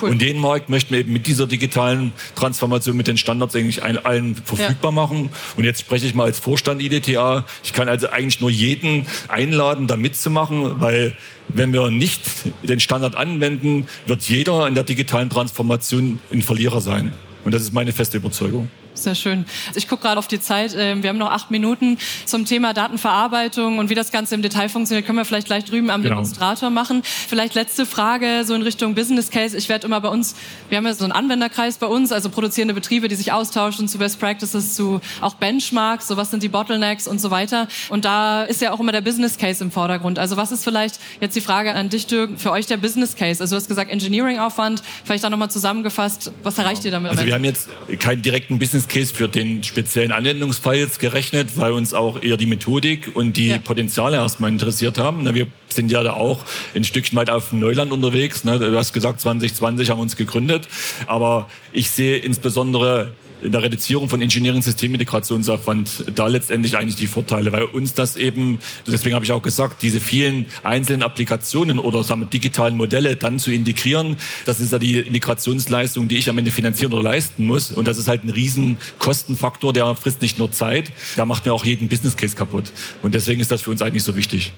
Cool. 0.00 0.10
Und 0.10 0.20
den 0.20 0.38
Markt 0.38 0.68
möchten 0.68 0.92
wir 0.92 1.00
eben 1.00 1.12
mit 1.12 1.26
dieser 1.26 1.46
digitalen 1.46 2.12
Transformation, 2.34 2.96
mit 2.96 3.06
den 3.06 3.16
Standards 3.16 3.54
eigentlich 3.54 3.82
allen 3.82 4.34
verfügbar 4.34 4.90
ja. 4.90 4.94
machen. 4.94 5.30
Und 5.56 5.64
jetzt 5.64 5.80
spreche 5.80 6.06
ich 6.06 6.14
mal 6.14 6.24
als 6.24 6.38
Vorstand 6.38 6.82
IDTA. 6.82 7.44
Ich 7.64 7.72
kann 7.72 7.88
also 7.88 8.08
eigentlich 8.08 8.40
nur 8.40 8.50
jeden 8.50 9.06
einladen, 9.28 9.86
da 9.86 9.96
mitzumachen, 9.96 10.80
weil 10.80 11.16
wenn 11.48 11.72
wir 11.72 11.90
nicht 11.90 12.22
den 12.62 12.80
Standard 12.80 13.14
anwenden, 13.14 13.86
wird 14.06 14.22
jeder 14.22 14.66
in 14.66 14.74
der 14.74 14.84
digitalen 14.84 15.30
Transformation 15.30 16.18
ein 16.32 16.42
Verlierer 16.42 16.80
sein. 16.80 17.12
Und 17.44 17.54
das 17.54 17.62
ist 17.62 17.72
meine 17.72 17.92
feste 17.92 18.16
Überzeugung. 18.16 18.68
Sehr 18.96 19.14
schön. 19.14 19.44
Ich 19.74 19.88
gucke 19.88 20.02
gerade 20.02 20.18
auf 20.18 20.26
die 20.26 20.40
Zeit. 20.40 20.74
Ähm, 20.76 21.02
wir 21.02 21.10
haben 21.10 21.18
noch 21.18 21.30
acht 21.30 21.50
Minuten 21.50 21.98
zum 22.24 22.44
Thema 22.44 22.72
Datenverarbeitung 22.72 23.78
und 23.78 23.90
wie 23.90 23.94
das 23.94 24.10
Ganze 24.10 24.34
im 24.34 24.42
Detail 24.42 24.68
funktioniert. 24.68 25.06
Können 25.06 25.18
wir 25.18 25.24
vielleicht 25.24 25.46
gleich 25.46 25.64
drüben 25.64 25.90
am 25.90 26.02
genau. 26.02 26.16
Demonstrator 26.16 26.70
machen. 26.70 27.02
Vielleicht 27.04 27.54
letzte 27.54 27.86
Frage 27.86 28.42
so 28.44 28.54
in 28.54 28.62
Richtung 28.62 28.94
Business 28.94 29.30
Case. 29.30 29.56
Ich 29.56 29.68
werde 29.68 29.86
immer 29.86 30.00
bei 30.00 30.08
uns, 30.08 30.34
wir 30.68 30.78
haben 30.78 30.86
ja 30.86 30.94
so 30.94 31.04
einen 31.04 31.12
Anwenderkreis 31.12 31.78
bei 31.78 31.86
uns, 31.86 32.10
also 32.12 32.30
produzierende 32.30 32.74
Betriebe, 32.74 33.08
die 33.08 33.14
sich 33.14 33.32
austauschen 33.32 33.88
zu 33.88 33.98
Best 33.98 34.18
Practices, 34.18 34.74
zu 34.74 35.00
auch 35.20 35.34
Benchmarks, 35.34 36.08
so 36.08 36.16
was 36.16 36.30
sind 36.30 36.42
die 36.42 36.48
Bottlenecks 36.48 37.06
und 37.06 37.20
so 37.20 37.30
weiter. 37.30 37.68
Und 37.90 38.04
da 38.04 38.42
ist 38.42 38.60
ja 38.60 38.72
auch 38.72 38.80
immer 38.80 38.92
der 38.92 39.02
Business 39.02 39.38
Case 39.38 39.62
im 39.62 39.70
Vordergrund. 39.70 40.18
Also 40.18 40.36
was 40.36 40.52
ist 40.52 40.64
vielleicht 40.64 40.98
jetzt 41.20 41.36
die 41.36 41.40
Frage 41.40 41.74
an 41.74 41.88
dich, 41.88 42.06
Dirk, 42.06 42.30
für 42.38 42.50
euch 42.50 42.66
der 42.66 42.76
Business 42.76 43.14
Case? 43.14 43.42
Also 43.42 43.54
du 43.54 43.60
hast 43.60 43.68
gesagt 43.68 43.90
Engineering-Aufwand. 43.90 44.82
Vielleicht 45.04 45.24
da 45.24 45.30
nochmal 45.30 45.50
zusammengefasst. 45.50 46.32
Was 46.42 46.58
erreicht 46.58 46.84
ihr 46.84 46.90
damit? 46.90 47.10
Also 47.10 47.24
wir 47.24 47.34
haben 47.34 47.44
jetzt 47.44 47.68
keinen 47.98 48.22
direkten 48.22 48.58
Business 48.58 48.85
Case 48.88 49.14
für 49.14 49.28
den 49.28 49.62
speziellen 49.62 50.12
Anwendungsfall 50.12 50.76
jetzt 50.76 50.98
gerechnet, 50.98 51.56
weil 51.56 51.72
uns 51.72 51.94
auch 51.94 52.22
eher 52.22 52.36
die 52.36 52.46
Methodik 52.46 53.14
und 53.14 53.36
die 53.36 53.48
ja. 53.48 53.58
Potenziale 53.58 54.16
erstmal 54.16 54.50
interessiert 54.50 54.98
haben. 54.98 55.34
Wir 55.34 55.46
sind 55.68 55.90
ja 55.90 56.02
da 56.02 56.14
auch 56.14 56.44
ein 56.74 56.84
Stückchen 56.84 57.16
weit 57.16 57.30
auf 57.30 57.52
Neuland 57.52 57.92
unterwegs. 57.92 58.42
Du 58.42 58.76
hast 58.76 58.92
gesagt, 58.92 59.20
2020 59.20 59.90
haben 59.90 59.98
wir 59.98 60.02
uns 60.02 60.16
gegründet. 60.16 60.68
Aber 61.06 61.48
ich 61.72 61.90
sehe 61.90 62.18
insbesondere 62.18 63.12
in 63.42 63.52
der 63.52 63.62
Reduzierung 63.62 64.08
von 64.08 64.22
Engineering-Systemintegrationsaufwand 64.22 66.04
da 66.14 66.26
letztendlich 66.26 66.76
eigentlich 66.76 66.96
die 66.96 67.06
Vorteile, 67.06 67.52
weil 67.52 67.64
uns 67.64 67.94
das 67.94 68.16
eben, 68.16 68.58
deswegen 68.86 69.14
habe 69.14 69.24
ich 69.24 69.32
auch 69.32 69.42
gesagt, 69.42 69.82
diese 69.82 70.00
vielen 70.00 70.46
einzelnen 70.62 71.02
Applikationen 71.02 71.78
oder 71.78 72.02
sagen 72.02 72.20
wir, 72.22 72.26
digitalen 72.26 72.76
Modelle 72.76 73.16
dann 73.16 73.38
zu 73.38 73.52
integrieren, 73.52 74.16
das 74.44 74.60
ist 74.60 74.72
ja 74.72 74.78
die 74.78 74.98
Integrationsleistung, 74.98 76.08
die 76.08 76.16
ich 76.16 76.28
am 76.28 76.38
Ende 76.38 76.50
finanzieren 76.50 76.92
oder 76.92 77.02
leisten 77.02 77.46
muss. 77.46 77.72
Und 77.72 77.86
das 77.86 77.98
ist 77.98 78.08
halt 78.08 78.24
ein 78.24 78.30
riesen 78.30 78.78
Kostenfaktor, 78.98 79.72
der 79.72 79.94
frisst 79.94 80.22
nicht 80.22 80.38
nur 80.38 80.50
Zeit, 80.52 80.92
der 81.16 81.26
macht 81.26 81.46
mir 81.46 81.52
auch 81.52 81.64
jeden 81.64 81.88
Business 81.88 82.16
Case 82.16 82.36
kaputt. 82.36 82.72
Und 83.02 83.14
deswegen 83.14 83.40
ist 83.40 83.50
das 83.50 83.62
für 83.62 83.70
uns 83.70 83.82
eigentlich 83.82 84.04
so 84.04 84.16
wichtig. 84.16 84.52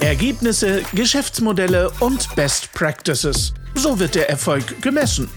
Ergebnisse, 0.00 0.82
Geschäftsmodelle 0.94 1.90
und 2.00 2.34
Best 2.36 2.72
Practices. 2.72 3.52
So 3.74 3.98
wird 3.98 4.14
der 4.14 4.30
Erfolg 4.30 4.80
gemessen. 4.80 5.28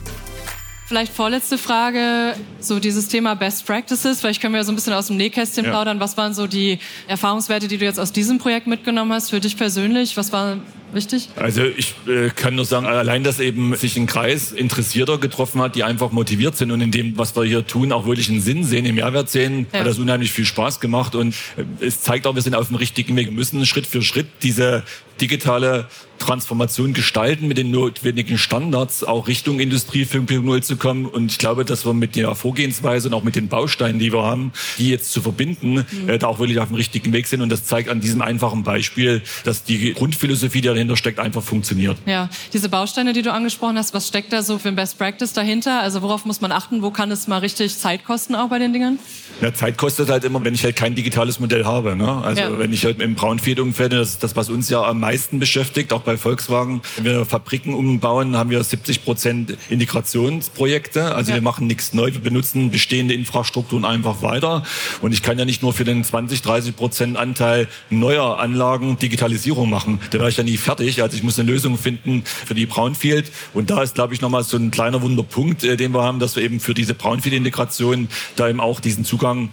Vielleicht 0.92 1.14
vorletzte 1.14 1.58
Frage, 1.58 2.36
so 2.60 2.82
dieses 2.82 3.08
Thema 3.08 3.34
Best 3.34 3.66
Practices. 3.66 4.20
Vielleicht 4.20 4.42
können 4.42 4.54
wir 4.54 4.66
so 4.66 4.74
ein 4.74 4.76
bisschen 4.76 4.92
aus 4.92 5.08
dem 5.08 5.16
Nähkästchen 5.16 5.64
ja. 5.64 5.72
plaudern. 5.72 6.02
Was 6.02 6.18
waren 6.18 6.34
so 6.34 6.48
die 6.48 6.80
Erfahrungswerte, 7.08 7.70
die 7.70 7.78
du 7.78 7.86
jetzt 7.86 7.98
aus 7.98 8.12
diesem 8.12 8.40
Projekt 8.40 8.68
mitgenommen 8.68 9.14
hast 9.14 9.30
für 9.30 9.40
dich 9.40 9.56
persönlich? 9.56 10.18
Was 10.18 10.34
war 10.34 10.58
wichtig? 10.94 11.30
Also 11.36 11.64
ich 11.64 11.96
äh, 12.08 12.30
kann 12.30 12.56
nur 12.56 12.66
sagen, 12.66 12.86
allein, 12.86 13.24
dass 13.24 13.40
eben 13.40 13.76
sich 13.76 13.98
ein 13.98 14.08
Kreis 14.08 14.52
Interessierter 14.52 15.18
getroffen 15.18 15.62
hat, 15.62 15.76
die 15.76 15.84
einfach 15.84 16.12
motiviert 16.12 16.58
sind 16.58 16.72
und 16.72 16.82
in 16.82 16.92
dem, 16.92 17.18
was 17.18 17.36
wir 17.36 17.44
hier 17.44 17.66
tun, 17.66 17.92
auch 17.92 18.06
wirklich 18.06 18.30
einen 18.30 18.42
Sinn 18.42 18.64
sehen, 18.64 18.86
einen 18.86 18.96
Mehrwert 18.96 19.30
sehen, 19.30 19.68
ja. 19.72 19.80
hat 19.80 19.88
das 19.88 20.00
unheimlich 20.00 20.32
viel 20.32 20.46
Spaß 20.46 20.80
gemacht 20.80 21.16
und 21.16 21.36
äh, 21.58 21.86
es 21.86 22.02
zeigt 22.02 22.28
auch, 22.28 22.36
wir 22.36 22.42
sind 22.42 22.56
auf 22.56 22.68
dem 22.68 22.76
richtigen 22.76 23.16
Weg. 23.16 23.28
Wir 23.28 23.34
müssen 23.34 23.66
Schritt 23.66 23.88
für 23.88 24.02
Schritt 24.02 24.28
diese 24.44 24.84
digitale 25.22 25.88
Transformation 26.22 26.94
gestalten 26.94 27.48
mit 27.48 27.58
den 27.58 27.72
notwendigen 27.72 28.38
Standards, 28.38 29.04
auch 29.04 29.28
Richtung 29.28 29.60
Industrie 29.60 30.04
5.0 30.04 30.62
zu 30.62 30.76
kommen. 30.78 31.06
Und 31.06 31.32
ich 31.32 31.38
glaube, 31.40 31.66
dass 31.66 31.86
wir 31.86 31.94
mit 31.94 32.16
der 32.16 32.36
Vorgehensweise 32.36 33.08
und 33.08 33.14
auch 33.16 33.24
mit 33.24 33.36
den 33.36 33.48
Bausteinen, 33.48 34.00
die 34.00 34.14
wir 34.14 34.24
haben, 34.24 34.52
die 34.78 34.90
jetzt 34.90 35.12
zu 35.12 35.22
verbinden, 35.22 35.86
mhm. 35.92 36.10
äh, 36.10 36.20
da 36.20 36.28
auch 36.28 36.40
wirklich 36.40 36.60
auf 36.60 36.68
dem 36.68 36.76
richtigen 36.76 37.12
Weg 37.12 37.28
sind. 37.28 37.42
Und 37.42 37.50
das 37.50 37.66
zeigt 37.66 37.90
an 37.90 38.02
diesem 38.02 38.22
einfachen 38.22 38.64
Beispiel, 38.64 39.22
dass 39.44 39.64
die 39.64 39.94
Grundphilosophie, 39.94 40.62
die 40.62 40.70
dahinter 40.82 40.98
steckt, 40.98 41.20
einfach 41.20 41.44
funktioniert. 41.44 41.98
Ja, 42.06 42.30
diese 42.54 42.70
Bausteine, 42.70 43.14
die 43.14 43.22
du 43.22 43.32
angesprochen 43.32 43.78
hast, 43.78 43.94
was 43.94 44.08
steckt 44.08 44.34
da 44.34 44.42
so 44.42 44.58
für 44.58 44.70
ein 44.70 44.76
Best 44.76 44.98
Practice 44.98 45.34
dahinter? 45.34 45.82
Also 45.82 46.02
worauf 46.02 46.26
muss 46.26 46.42
man 46.42 46.52
achten? 46.52 46.82
Wo 46.82 46.92
kann 46.92 47.12
es 47.12 47.28
mal 47.28 47.38
richtig 47.38 47.78
Zeit 47.78 48.04
kosten 48.04 48.36
auch 48.36 48.50
bei 48.50 48.60
den 48.60 48.74
Dingern? 48.74 49.00
Ja, 49.42 49.54
Zeit 49.54 49.78
kostet 49.78 50.10
halt 50.10 50.24
immer, 50.24 50.44
wenn 50.44 50.54
ich 50.54 50.64
halt 50.64 50.76
kein 50.76 50.96
digitales 50.96 51.40
Modell 51.40 51.66
habe. 51.66 51.96
Ne? 51.96 52.22
Also 52.24 52.42
ja. 52.42 52.60
wenn 52.60 52.74
ich 52.74 52.86
halt 52.86 53.00
im 53.02 53.16
Brownfield-Umfeld, 53.16 53.94
das 53.94 54.10
ist 54.10 54.24
das, 54.24 54.36
was 54.36 54.50
uns 54.50 54.70
ja 54.70 54.84
am 54.84 55.00
meisten 55.00 55.40
beschäftigt, 55.40 55.94
auch 55.94 56.02
bei 56.02 56.18
Volkswagen. 56.18 56.82
Wenn 56.98 57.06
wir 57.06 57.26
Fabriken 57.26 57.74
umbauen, 57.74 58.36
haben 58.36 58.50
wir 58.50 58.64
70 58.64 59.04
Prozent 59.04 59.58
Integrationsprojekte. 59.70 61.16
Also 61.16 61.32
ja. 61.32 61.36
wir 61.36 61.42
machen 61.42 61.68
nichts 61.68 61.94
neu, 61.94 62.14
wir 62.14 62.22
benutzen 62.22 62.72
bestehende 62.72 63.14
Infrastrukturen 63.14 63.86
einfach 63.86 64.22
weiter. 64.22 64.64
Und 65.02 65.12
ich 65.12 65.22
kann 65.22 65.40
ja 65.40 65.46
nicht 65.46 65.62
nur 65.62 65.74
für 65.74 65.86
den 65.86 66.04
20, 66.04 66.42
30 66.42 66.76
Prozent 66.76 67.18
Anteil 67.18 67.68
neuer 67.90 68.40
Anlagen 68.40 68.98
Digitalisierung 68.98 69.70
machen. 69.70 70.00
Da 70.12 70.20
wäre 70.20 70.30
ich 70.30 70.38
ja 70.38 70.44
nie 70.44 70.58
fertig. 70.58 70.71
Also 70.80 71.16
ich 71.16 71.24
muss 71.24 71.40
eine 71.40 71.52
Lösung 71.52 71.78
finden 71.78 72.24
für 72.26 72.54
die 72.54 72.66
Brownfield. 72.66 73.32
Und 73.54 73.70
da 73.70 73.82
ist, 73.82 73.96
glaube 73.96 74.14
ich, 74.14 74.22
nochmal 74.22 74.44
so 74.44 74.58
ein 74.58 74.72
kleiner 74.72 75.02
Wunderpunkt, 75.02 75.64
äh, 75.64 75.78
den 75.78 75.94
wir 75.94 76.04
haben, 76.04 76.20
dass 76.20 76.36
wir 76.36 76.44
eben 76.44 76.60
für 76.60 76.74
diese 76.74 76.94
Brownfield-Integration 76.94 78.08
da 78.36 78.50
eben 78.50 78.60
auch 78.60 78.80
diesen 78.80 79.06
Zugang 79.06 79.50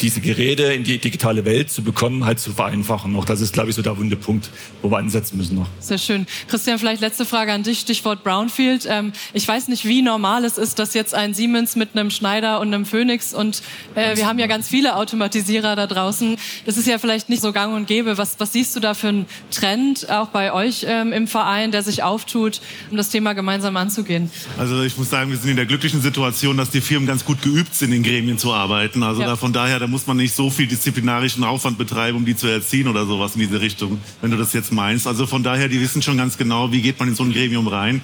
diese 0.00 0.20
Geräte 0.20 0.64
in 0.64 0.84
die 0.84 0.98
digitale 0.98 1.44
Welt 1.44 1.70
zu 1.70 1.82
bekommen, 1.82 2.24
halt 2.24 2.40
zu 2.40 2.52
vereinfachen. 2.52 3.12
Noch 3.12 3.24
das 3.24 3.40
ist, 3.40 3.52
glaube 3.52 3.70
ich, 3.70 3.76
so 3.76 3.82
der 3.82 3.96
wunde 3.96 4.16
Punkt, 4.16 4.50
wo 4.82 4.90
wir 4.90 4.98
ansetzen 4.98 5.36
müssen 5.36 5.56
noch. 5.56 5.68
Sehr 5.80 5.98
schön. 5.98 6.26
Christian, 6.48 6.78
vielleicht 6.78 7.00
letzte 7.00 7.24
Frage 7.24 7.52
an 7.52 7.62
dich, 7.62 7.80
Stichwort 7.80 8.24
Brownfield. 8.24 8.86
Ähm, 8.88 9.12
ich 9.32 9.46
weiß 9.46 9.68
nicht, 9.68 9.84
wie 9.84 10.02
normal 10.02 10.44
es 10.44 10.58
ist, 10.58 10.78
dass 10.78 10.94
jetzt 10.94 11.14
ein 11.14 11.34
Siemens 11.34 11.76
mit 11.76 11.90
einem 11.94 12.10
Schneider 12.10 12.60
und 12.60 12.72
einem 12.72 12.86
Phoenix 12.86 13.34
und 13.34 13.62
äh, 13.94 14.16
wir 14.16 14.26
haben 14.26 14.38
ja 14.38 14.46
ganz 14.46 14.68
viele 14.68 14.96
Automatisierer 14.96 15.76
da 15.76 15.86
draußen. 15.86 16.36
Das 16.66 16.76
ist 16.76 16.86
ja 16.86 16.98
vielleicht 16.98 17.28
nicht 17.28 17.42
so 17.42 17.52
gang 17.52 17.74
und 17.74 17.86
gäbe. 17.86 18.18
Was, 18.18 18.40
was 18.40 18.52
siehst 18.52 18.74
du 18.76 18.80
da 18.80 18.94
für 18.94 19.08
einen 19.08 19.26
Trend 19.50 20.10
auch 20.10 20.28
bei 20.28 20.52
euch 20.52 20.84
ähm, 20.88 21.12
im 21.12 21.26
Verein, 21.26 21.72
der 21.72 21.82
sich 21.82 22.02
auftut, 22.02 22.60
um 22.90 22.96
das 22.96 23.10
Thema 23.10 23.32
gemeinsam 23.32 23.76
anzugehen? 23.76 24.30
Also 24.58 24.82
ich 24.82 24.96
muss 24.96 25.10
sagen, 25.10 25.30
wir 25.30 25.36
sind 25.36 25.50
in 25.50 25.56
der 25.56 25.66
glücklichen 25.66 26.00
Situation, 26.00 26.56
dass 26.56 26.70
die 26.70 26.80
Firmen 26.80 27.06
ganz 27.06 27.24
gut 27.24 27.42
geübt 27.42 27.74
sind, 27.74 27.92
in 27.92 28.02
Gremien 28.02 28.38
zu 28.38 28.52
arbeiten. 28.52 29.02
Also 29.02 29.22
ja. 29.22 29.28
da, 29.28 29.36
von 29.36 29.52
daher, 29.52 29.78
muss 29.90 30.06
man 30.06 30.16
nicht 30.16 30.34
so 30.34 30.50
viel 30.50 30.66
disziplinarischen 30.66 31.44
Aufwand 31.44 31.78
betreiben, 31.78 32.18
um 32.18 32.24
die 32.24 32.36
zu 32.36 32.46
erziehen 32.46 32.88
oder 32.88 33.06
sowas 33.06 33.34
in 33.34 33.40
diese 33.40 33.60
Richtung, 33.60 34.00
wenn 34.20 34.30
du 34.30 34.36
das 34.36 34.52
jetzt 34.52 34.72
meinst. 34.72 35.06
Also 35.06 35.26
von 35.26 35.42
daher, 35.42 35.68
die 35.68 35.80
wissen 35.80 36.02
schon 36.02 36.16
ganz 36.16 36.38
genau, 36.38 36.72
wie 36.72 36.82
geht 36.82 36.98
man 36.98 37.08
in 37.08 37.14
so 37.14 37.22
ein 37.22 37.32
Gremium 37.32 37.66
rein 37.66 38.02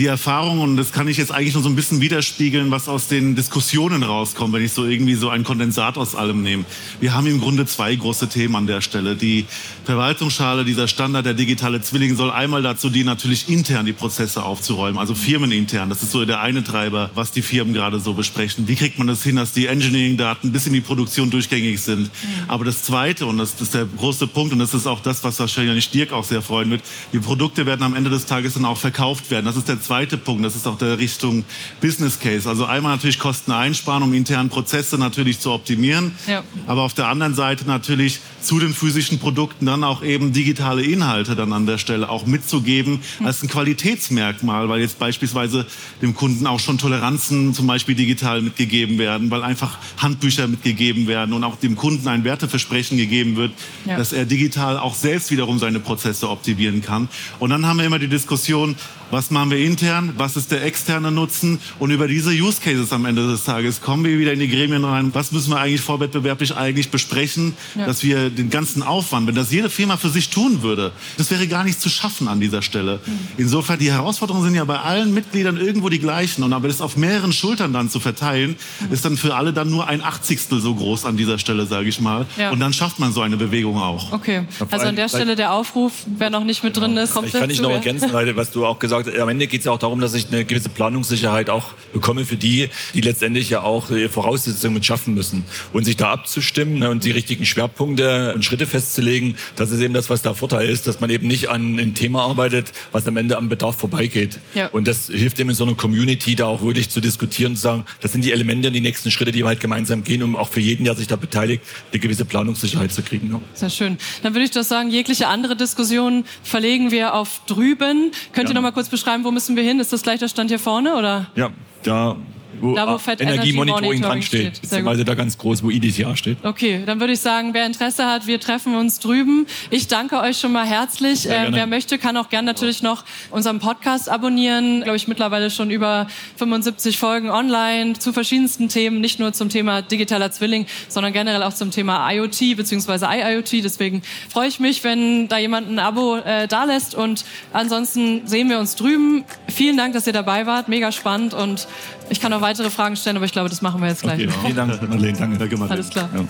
die 0.00 0.06
Erfahrung, 0.06 0.60
und 0.60 0.78
das 0.78 0.92
kann 0.92 1.08
ich 1.08 1.18
jetzt 1.18 1.30
eigentlich 1.30 1.52
nur 1.52 1.62
so 1.62 1.68
ein 1.68 1.76
bisschen 1.76 2.00
widerspiegeln, 2.00 2.70
was 2.70 2.88
aus 2.88 3.08
den 3.08 3.36
Diskussionen 3.36 4.02
rauskommt, 4.02 4.54
wenn 4.54 4.64
ich 4.64 4.72
so 4.72 4.86
irgendwie 4.86 5.14
so 5.14 5.28
ein 5.28 5.44
Kondensat 5.44 5.98
aus 5.98 6.14
allem 6.14 6.42
nehme. 6.42 6.64
Wir 7.00 7.12
haben 7.12 7.26
im 7.26 7.38
Grunde 7.38 7.66
zwei 7.66 7.94
große 7.94 8.30
Themen 8.30 8.56
an 8.56 8.66
der 8.66 8.80
Stelle. 8.80 9.14
Die 9.14 9.44
Verwaltungsschale, 9.84 10.64
dieser 10.64 10.88
Standard, 10.88 11.26
der 11.26 11.34
digitale 11.34 11.82
Zwilling, 11.82 12.16
soll 12.16 12.30
einmal 12.30 12.62
dazu 12.62 12.88
dienen, 12.88 13.06
natürlich 13.06 13.50
intern 13.50 13.84
die 13.84 13.92
Prozesse 13.92 14.42
aufzuräumen, 14.42 14.98
also 14.98 15.14
firmenintern. 15.14 15.90
Das 15.90 16.02
ist 16.02 16.12
so 16.12 16.24
der 16.24 16.40
eine 16.40 16.64
Treiber, 16.64 17.10
was 17.14 17.30
die 17.30 17.42
Firmen 17.42 17.74
gerade 17.74 18.00
so 18.00 18.14
besprechen. 18.14 18.68
Wie 18.68 18.76
kriegt 18.76 18.96
man 18.96 19.06
das 19.06 19.22
hin, 19.22 19.36
dass 19.36 19.52
die 19.52 19.66
Engineering-Daten 19.66 20.50
bis 20.50 20.66
in 20.66 20.72
die 20.72 20.80
Produktion 20.80 21.28
durchgängig 21.28 21.78
sind? 21.78 22.04
Mhm. 22.04 22.08
Aber 22.48 22.64
das 22.64 22.84
Zweite, 22.84 23.26
und 23.26 23.36
das 23.36 23.60
ist 23.60 23.74
der 23.74 23.84
große 23.84 24.26
Punkt, 24.28 24.54
und 24.54 24.60
das 24.60 24.72
ist 24.72 24.86
auch 24.86 25.00
das, 25.00 25.22
was 25.24 25.38
wahrscheinlich 25.38 25.90
Dirk 25.90 26.12
auch 26.12 26.24
sehr 26.24 26.40
freuen 26.40 26.70
wird, 26.70 26.80
die 27.12 27.18
Produkte 27.18 27.66
werden 27.66 27.82
am 27.82 27.94
Ende 27.94 28.08
des 28.08 28.24
Tages 28.24 28.54
dann 28.54 28.64
auch 28.64 28.78
verkauft 28.78 29.30
werden. 29.30 29.44
Das 29.44 29.56
ist 29.56 29.68
der 29.68 29.78
zweite 29.90 30.18
Punkt. 30.18 30.44
Das 30.44 30.54
ist 30.54 30.68
auch 30.68 30.78
der 30.78 30.98
Richtung 30.98 31.44
Business 31.80 32.20
Case. 32.20 32.48
Also 32.48 32.64
einmal 32.64 32.94
natürlich 32.94 33.18
Kosten 33.18 33.50
einsparen, 33.50 34.04
um 34.04 34.14
internen 34.14 34.48
Prozesse 34.48 34.98
natürlich 34.98 35.40
zu 35.40 35.50
optimieren. 35.50 36.12
Ja. 36.28 36.44
Aber 36.68 36.82
auf 36.82 36.94
der 36.94 37.08
anderen 37.08 37.34
Seite 37.34 37.64
natürlich 37.66 38.20
zu 38.40 38.60
den 38.60 38.72
physischen 38.72 39.18
Produkten 39.18 39.66
dann 39.66 39.82
auch 39.82 40.04
eben 40.04 40.32
digitale 40.32 40.82
Inhalte 40.82 41.34
dann 41.34 41.52
an 41.52 41.66
der 41.66 41.78
Stelle 41.78 42.08
auch 42.08 42.24
mitzugeben 42.24 43.00
als 43.24 43.42
ein 43.42 43.48
Qualitätsmerkmal, 43.48 44.68
weil 44.68 44.80
jetzt 44.80 45.00
beispielsweise 45.00 45.66
dem 46.00 46.14
Kunden 46.14 46.46
auch 46.46 46.60
schon 46.60 46.78
Toleranzen 46.78 47.52
zum 47.52 47.66
Beispiel 47.66 47.96
digital 47.96 48.42
mitgegeben 48.42 48.96
werden, 48.96 49.28
weil 49.32 49.42
einfach 49.42 49.76
Handbücher 49.98 50.46
mitgegeben 50.46 51.08
werden 51.08 51.34
und 51.34 51.42
auch 51.42 51.56
dem 51.56 51.74
Kunden 51.74 52.06
ein 52.06 52.22
Werteversprechen 52.22 52.96
gegeben 52.96 53.34
wird, 53.34 53.50
ja. 53.86 53.96
dass 53.96 54.12
er 54.12 54.24
digital 54.24 54.78
auch 54.78 54.94
selbst 54.94 55.32
wiederum 55.32 55.58
seine 55.58 55.80
Prozesse 55.80 56.30
optimieren 56.30 56.80
kann. 56.80 57.08
Und 57.40 57.50
dann 57.50 57.66
haben 57.66 57.78
wir 57.78 57.86
immer 57.86 57.98
die 57.98 58.06
Diskussion, 58.06 58.76
was 59.10 59.30
machen 59.32 59.50
wir 59.50 59.58
intern, 59.58 59.79
was 60.16 60.36
ist 60.36 60.50
der 60.50 60.64
externe 60.64 61.10
Nutzen 61.10 61.60
und 61.78 61.90
über 61.90 62.08
diese 62.08 62.30
Use 62.30 62.60
Cases 62.60 62.92
am 62.92 63.04
Ende 63.04 63.26
des 63.26 63.44
Tages 63.44 63.80
kommen 63.80 64.04
wir 64.04 64.18
wieder 64.18 64.32
in 64.32 64.40
die 64.40 64.48
Gremien 64.48 64.84
rein. 64.84 65.10
Was 65.14 65.32
müssen 65.32 65.50
wir 65.50 65.58
eigentlich 65.58 65.80
vorwettbewerblich 65.80 66.56
eigentlich 66.56 66.90
besprechen, 66.90 67.54
ja. 67.74 67.86
dass 67.86 68.02
wir 68.02 68.30
den 68.30 68.50
ganzen 68.50 68.82
Aufwand, 68.82 69.26
wenn 69.26 69.34
das 69.34 69.50
jede 69.50 69.70
Firma 69.70 69.96
für 69.96 70.08
sich 70.08 70.30
tun 70.30 70.62
würde, 70.62 70.92
das 71.16 71.30
wäre 71.30 71.46
gar 71.46 71.64
nicht 71.64 71.80
zu 71.80 71.88
schaffen 71.88 72.28
an 72.28 72.40
dieser 72.40 72.62
Stelle. 72.62 73.00
Mhm. 73.04 73.18
Insofern, 73.38 73.78
die 73.78 73.90
Herausforderungen 73.90 74.44
sind 74.44 74.54
ja 74.54 74.64
bei 74.64 74.78
allen 74.78 75.14
Mitgliedern 75.14 75.56
irgendwo 75.56 75.88
die 75.88 75.98
gleichen 75.98 76.42
und 76.42 76.52
aber 76.52 76.68
das 76.68 76.80
auf 76.80 76.96
mehreren 76.96 77.32
Schultern 77.32 77.72
dann 77.72 77.90
zu 77.90 78.00
verteilen, 78.00 78.56
mhm. 78.80 78.92
ist 78.92 79.04
dann 79.04 79.16
für 79.16 79.34
alle 79.34 79.52
dann 79.52 79.70
nur 79.70 79.88
ein 79.88 80.02
Achtzigstel 80.02 80.60
so 80.60 80.74
groß 80.74 81.04
an 81.04 81.16
dieser 81.16 81.38
Stelle, 81.38 81.66
sage 81.66 81.88
ich 81.88 82.00
mal. 82.00 82.26
Ja. 82.36 82.50
Und 82.50 82.60
dann 82.60 82.72
schafft 82.72 82.98
man 82.98 83.12
so 83.12 83.20
eine 83.22 83.36
Bewegung 83.36 83.78
auch. 83.78 84.12
Okay, 84.12 84.46
also 84.70 84.86
an 84.86 84.96
der 84.96 85.08
Stelle 85.08 85.36
der 85.36 85.52
Aufruf, 85.52 85.92
wer 86.06 86.30
noch 86.30 86.44
nicht 86.44 86.62
mit 86.62 86.76
drin 86.76 86.96
ist, 86.96 87.14
kommt 87.14 87.28
Ich 87.28 87.32
kann 87.32 87.48
nicht 87.48 87.62
noch 87.62 87.70
ergänzen, 87.70 88.10
was 88.12 88.50
du 88.50 88.66
auch 88.66 88.78
gesagt 88.78 89.06
hast, 89.06 89.18
am 89.18 89.28
Ende 89.28 89.46
geht 89.46 89.60
es 89.60 89.66
ja 89.70 89.74
auch 89.74 89.78
darum, 89.78 90.00
dass 90.00 90.14
ich 90.14 90.28
eine 90.28 90.44
gewisse 90.44 90.68
Planungssicherheit 90.68 91.48
auch 91.50 91.72
bekomme 91.92 92.24
für 92.24 92.36
die, 92.36 92.68
die 92.94 93.00
letztendlich 93.00 93.50
ja 93.50 93.62
auch 93.62 93.90
äh, 93.90 94.08
Voraussetzungen 94.08 94.82
schaffen 94.82 95.14
müssen. 95.14 95.44
Und 95.72 95.84
sich 95.84 95.96
da 95.96 96.10
abzustimmen 96.10 96.80
ne, 96.80 96.90
und 96.90 97.04
die 97.04 97.10
richtigen 97.10 97.46
Schwerpunkte 97.46 98.34
und 98.34 98.44
Schritte 98.44 98.66
festzulegen, 98.66 99.36
das 99.56 99.70
ist 99.70 99.80
eben 99.80 99.94
das, 99.94 100.10
was 100.10 100.22
der 100.22 100.34
Vorteil 100.34 100.68
ist, 100.68 100.86
dass 100.86 101.00
man 101.00 101.10
eben 101.10 101.26
nicht 101.26 101.48
an 101.48 101.78
ein 101.78 101.94
Thema 101.94 102.22
arbeitet, 102.22 102.72
was 102.92 103.06
am 103.06 103.16
Ende 103.16 103.36
am 103.36 103.48
Bedarf 103.48 103.76
vorbeigeht. 103.76 104.38
Ja. 104.54 104.68
Und 104.68 104.86
das 104.88 105.06
hilft 105.06 105.38
eben 105.40 105.50
in 105.50 105.56
so 105.56 105.64
einer 105.64 105.74
Community 105.74 106.34
da 106.34 106.46
auch 106.46 106.62
wirklich 106.62 106.90
zu 106.90 107.00
diskutieren 107.00 107.52
und 107.52 107.56
zu 107.56 107.62
sagen, 107.62 107.84
das 108.00 108.12
sind 108.12 108.24
die 108.24 108.32
Elemente 108.32 108.68
und 108.68 108.74
die 108.74 108.80
nächsten 108.80 109.10
Schritte, 109.10 109.32
die 109.32 109.40
wir 109.40 109.46
halt 109.46 109.60
gemeinsam 109.60 110.04
gehen, 110.04 110.22
um 110.22 110.36
auch 110.36 110.48
für 110.48 110.60
jeden, 110.60 110.84
der 110.84 110.94
sich 110.94 111.06
da 111.06 111.16
beteiligt, 111.16 111.62
eine 111.92 112.00
gewisse 112.00 112.24
Planungssicherheit 112.24 112.92
zu 112.92 113.02
kriegen. 113.02 113.40
Sehr 113.54 113.70
schön. 113.70 113.98
Dann 114.22 114.34
würde 114.34 114.44
ich 114.44 114.50
das 114.50 114.68
sagen, 114.68 114.90
jegliche 114.90 115.28
andere 115.28 115.56
Diskussion 115.56 116.24
verlegen 116.42 116.90
wir 116.90 117.14
auf 117.14 117.42
drüben. 117.46 118.12
Könnt 118.32 118.48
ihr 118.48 118.54
noch 118.54 118.62
mal 118.62 118.72
kurz 118.72 118.88
beschreiben, 118.88 119.24
wo 119.24 119.30
müssen 119.30 119.49
wir 119.56 119.62
hin? 119.62 119.80
Ist 119.80 119.92
das 119.92 120.02
gleich 120.02 120.20
der 120.20 120.28
Stand 120.28 120.50
hier 120.50 120.58
vorne 120.58 120.96
oder? 120.96 121.26
Ja, 121.34 121.50
da 121.82 122.16
wo, 122.60 122.74
da, 122.74 122.92
wo 122.92 122.98
Fett 122.98 123.20
Energiemonitoring 123.20 124.02
dran 124.02 124.22
steht, 124.22 124.56
steht. 124.56 124.62
beziehungsweise 124.62 125.04
da 125.04 125.14
ganz 125.14 125.38
groß, 125.38 125.62
wo 125.62 125.70
IDCA 125.70 126.16
steht. 126.16 126.38
Okay, 126.42 126.82
dann 126.84 127.00
würde 127.00 127.12
ich 127.12 127.20
sagen, 127.20 127.54
wer 127.54 127.66
Interesse 127.66 128.06
hat, 128.06 128.26
wir 128.26 128.40
treffen 128.40 128.74
uns 128.74 129.00
drüben. 129.00 129.46
Ich 129.70 129.88
danke 129.88 130.20
euch 130.20 130.38
schon 130.38 130.52
mal 130.52 130.66
herzlich. 130.66 131.28
Äh, 131.28 131.48
wer 131.50 131.66
möchte, 131.66 131.98
kann 131.98 132.16
auch 132.16 132.28
gern 132.28 132.44
natürlich 132.44 132.82
noch 132.82 133.04
unseren 133.30 133.58
Podcast 133.58 134.08
abonnieren. 134.08 134.82
Glaube 134.82 134.96
ich 134.96 135.08
mittlerweile 135.08 135.50
schon 135.50 135.70
über 135.70 136.06
75 136.36 136.98
Folgen 136.98 137.30
online 137.30 137.94
zu 137.94 138.12
verschiedensten 138.12 138.68
Themen, 138.68 139.00
nicht 139.00 139.18
nur 139.18 139.32
zum 139.32 139.48
Thema 139.48 139.82
digitaler 139.82 140.30
Zwilling, 140.30 140.66
sondern 140.88 141.12
generell 141.12 141.42
auch 141.42 141.54
zum 141.54 141.70
Thema 141.70 142.10
IoT 142.10 142.56
beziehungsweise 142.56 143.06
IIoT. 143.06 143.64
Deswegen 143.64 144.02
freue 144.28 144.48
ich 144.48 144.60
mich, 144.60 144.84
wenn 144.84 145.28
da 145.28 145.38
jemand 145.38 145.70
ein 145.70 145.78
Abo 145.78 146.16
äh, 146.16 146.48
da 146.48 146.64
lässt 146.64 146.94
und 146.94 147.24
ansonsten 147.52 148.26
sehen 148.26 148.48
wir 148.48 148.58
uns 148.58 148.76
drüben. 148.76 149.24
Vielen 149.48 149.76
Dank, 149.76 149.94
dass 149.94 150.06
ihr 150.06 150.12
dabei 150.12 150.46
wart. 150.46 150.68
Mega 150.68 150.92
spannend 150.92 151.34
und 151.34 151.66
ich 152.10 152.20
kann 152.20 152.30
noch 152.30 152.40
weitere 152.40 152.70
Fragen 152.70 152.96
stellen, 152.96 153.16
aber 153.16 153.26
ich 153.26 153.32
glaube, 153.32 153.48
das 153.48 153.62
machen 153.62 153.80
wir 153.80 153.88
jetzt 153.88 154.02
gleich. 154.02 154.20
Okay, 154.20 154.30
vielen 154.42 154.56
Dank, 154.56 154.82
Madeleine. 154.82 155.18
Danke. 155.18 155.38
Danke, 155.38 155.70
Alles 155.70 155.90
klar. 155.90 156.08
Ja. 156.14 156.24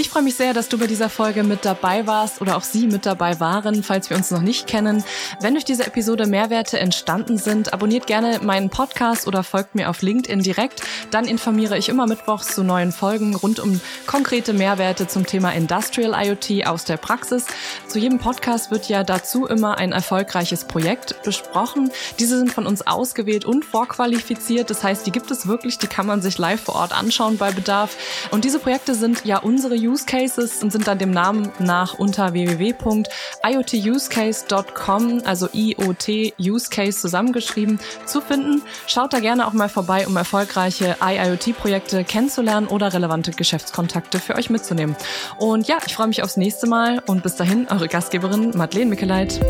Ich 0.00 0.10
freue 0.10 0.22
mich 0.22 0.36
sehr, 0.36 0.54
dass 0.54 0.68
du 0.68 0.78
bei 0.78 0.86
dieser 0.86 1.08
Folge 1.08 1.42
mit 1.42 1.64
dabei 1.64 2.06
warst 2.06 2.40
oder 2.40 2.56
auch 2.56 2.62
Sie 2.62 2.86
mit 2.86 3.04
dabei 3.04 3.40
waren, 3.40 3.82
falls 3.82 4.08
wir 4.10 4.16
uns 4.16 4.30
noch 4.30 4.42
nicht 4.42 4.68
kennen. 4.68 5.02
Wenn 5.40 5.54
durch 5.54 5.64
diese 5.64 5.84
Episode 5.84 6.26
Mehrwerte 6.26 6.78
entstanden 6.78 7.36
sind, 7.36 7.72
abonniert 7.72 8.06
gerne 8.06 8.38
meinen 8.40 8.70
Podcast 8.70 9.26
oder 9.26 9.42
folgt 9.42 9.74
mir 9.74 9.90
auf 9.90 10.00
LinkedIn 10.00 10.38
direkt. 10.44 10.82
Dann 11.10 11.24
informiere 11.24 11.76
ich 11.76 11.88
immer 11.88 12.06
mittwochs 12.06 12.54
zu 12.54 12.62
neuen 12.62 12.92
Folgen 12.92 13.34
rund 13.34 13.58
um 13.58 13.80
konkrete 14.06 14.52
Mehrwerte 14.52 15.08
zum 15.08 15.26
Thema 15.26 15.50
Industrial 15.50 16.14
IoT 16.24 16.68
aus 16.68 16.84
der 16.84 16.96
Praxis. 16.96 17.46
Zu 17.88 17.98
jedem 17.98 18.20
Podcast 18.20 18.70
wird 18.70 18.88
ja 18.88 19.02
dazu 19.02 19.46
immer 19.46 19.78
ein 19.78 19.90
erfolgreiches 19.90 20.64
Projekt 20.66 21.24
besprochen. 21.24 21.90
Diese 22.20 22.38
sind 22.38 22.52
von 22.52 22.68
uns 22.68 22.86
ausgewählt 22.86 23.44
und 23.44 23.64
vorqualifiziert. 23.64 24.70
Das 24.70 24.84
heißt, 24.84 25.04
die 25.06 25.10
gibt 25.10 25.32
es 25.32 25.48
wirklich, 25.48 25.76
die 25.78 25.88
kann 25.88 26.06
man 26.06 26.22
sich 26.22 26.38
live 26.38 26.62
vor 26.62 26.76
Ort 26.76 26.96
anschauen 26.96 27.36
bei 27.36 27.50
Bedarf. 27.50 27.96
Und 28.30 28.44
diese 28.44 28.60
Projekte 28.60 28.94
sind 28.94 29.24
ja 29.24 29.38
unsere 29.38 29.87
Use 29.88 30.06
Cases 30.06 30.62
und 30.62 30.70
sind 30.70 30.86
dann 30.86 30.98
dem 30.98 31.10
Namen 31.10 31.50
nach 31.58 31.94
unter 31.94 32.34
www.iotusecase.com, 32.34 35.22
also 35.24 35.48
IoT 35.52 36.34
Use 36.38 36.68
Case 36.68 37.00
zusammengeschrieben, 37.00 37.80
zu 38.04 38.20
finden. 38.20 38.62
Schaut 38.86 39.12
da 39.12 39.18
gerne 39.20 39.46
auch 39.46 39.52
mal 39.52 39.68
vorbei, 39.68 40.04
um 40.06 40.16
erfolgreiche 40.16 40.96
IIoT-Projekte 41.02 42.04
kennenzulernen 42.04 42.68
oder 42.68 42.92
relevante 42.92 43.30
Geschäftskontakte 43.30 44.20
für 44.20 44.36
euch 44.36 44.50
mitzunehmen. 44.50 44.96
Und 45.38 45.68
ja, 45.68 45.78
ich 45.86 45.94
freue 45.94 46.08
mich 46.08 46.22
aufs 46.22 46.36
nächste 46.36 46.66
Mal 46.66 47.02
und 47.06 47.22
bis 47.22 47.36
dahin 47.36 47.68
eure 47.70 47.88
Gastgeberin 47.88 48.50
Madeleine 48.54 48.90
Mickeleit. 48.90 49.40